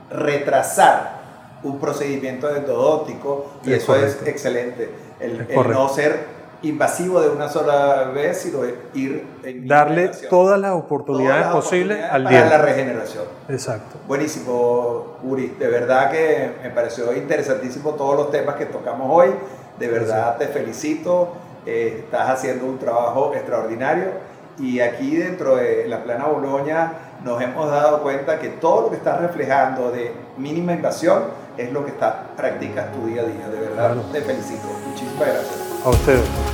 retrasar 0.10 1.22
un 1.63 1.80
procedimiento 1.80 2.54
endodóntico 2.54 3.50
y 3.63 3.72
eso 3.72 3.96
es 3.96 4.28
excelente. 4.28 4.89
El, 5.22 5.48
no 5.70 5.88
ser 5.88 6.40
invasivo 6.63 7.21
de 7.21 7.30
una 7.30 7.50
sola 7.50 8.12
vez, 8.13 8.38
sino 8.38 8.60
ir 8.93 9.26
en 9.43 9.67
darle 9.67 10.12
todas 10.30 10.60
las 10.60 10.74
oportunidades 10.74 11.47
posibles 11.47 12.04
al 12.04 12.24
para 12.24 12.50
la 12.50 12.58
regeneración. 12.60 13.24
Exacto. 13.50 13.97
Buenísimo, 14.08 15.17
Uri. 15.24 15.47
De 15.60 15.67
verdad 15.67 16.12
que 16.12 16.52
me 16.62 16.69
pareció 16.69 17.15
interesantísimo 17.15 17.91
todos 17.91 18.15
los 18.15 18.32
temas 18.32 18.56
que 18.56 18.65
tocamos 18.65 19.08
hoy. 19.10 19.30
De 19.80 19.88
verdad 19.88 20.38
te 20.38 20.47
felicito. 20.47 21.30
Eh, 21.65 22.04
estás 22.06 22.30
haciendo 22.30 22.65
un 22.65 22.78
trabajo 22.78 23.34
extraordinario. 23.34 24.32
Y 24.60 24.80
aquí 24.80 25.15
dentro 25.15 25.56
de 25.56 25.88
la 25.88 26.04
Plana 26.04 26.26
Boloña 26.26 26.93
nos 27.24 27.41
hemos 27.41 27.69
dado 27.69 28.02
cuenta 28.04 28.39
que 28.39 28.50
todo 28.50 28.84
lo 28.84 28.89
que 28.89 28.97
estás 28.97 29.19
reflejando 29.21 29.91
de 29.91 30.12
mínima 30.38 30.74
invasión 30.74 31.24
es 31.58 31.71
lo 31.71 31.84
que 31.86 31.91
está, 31.91 32.28
practicas 32.36 32.91
tu 32.91 33.08
día 33.08 33.21
a 33.21 33.26
día. 33.26 33.47
De 33.47 33.60
verdad, 33.60 33.95
te 34.12 34.21
felicito. 34.21 34.67
Muchísimas 34.88 35.28
gracias. 35.28 35.71
A 35.84 35.89
ustedes. 35.89 36.51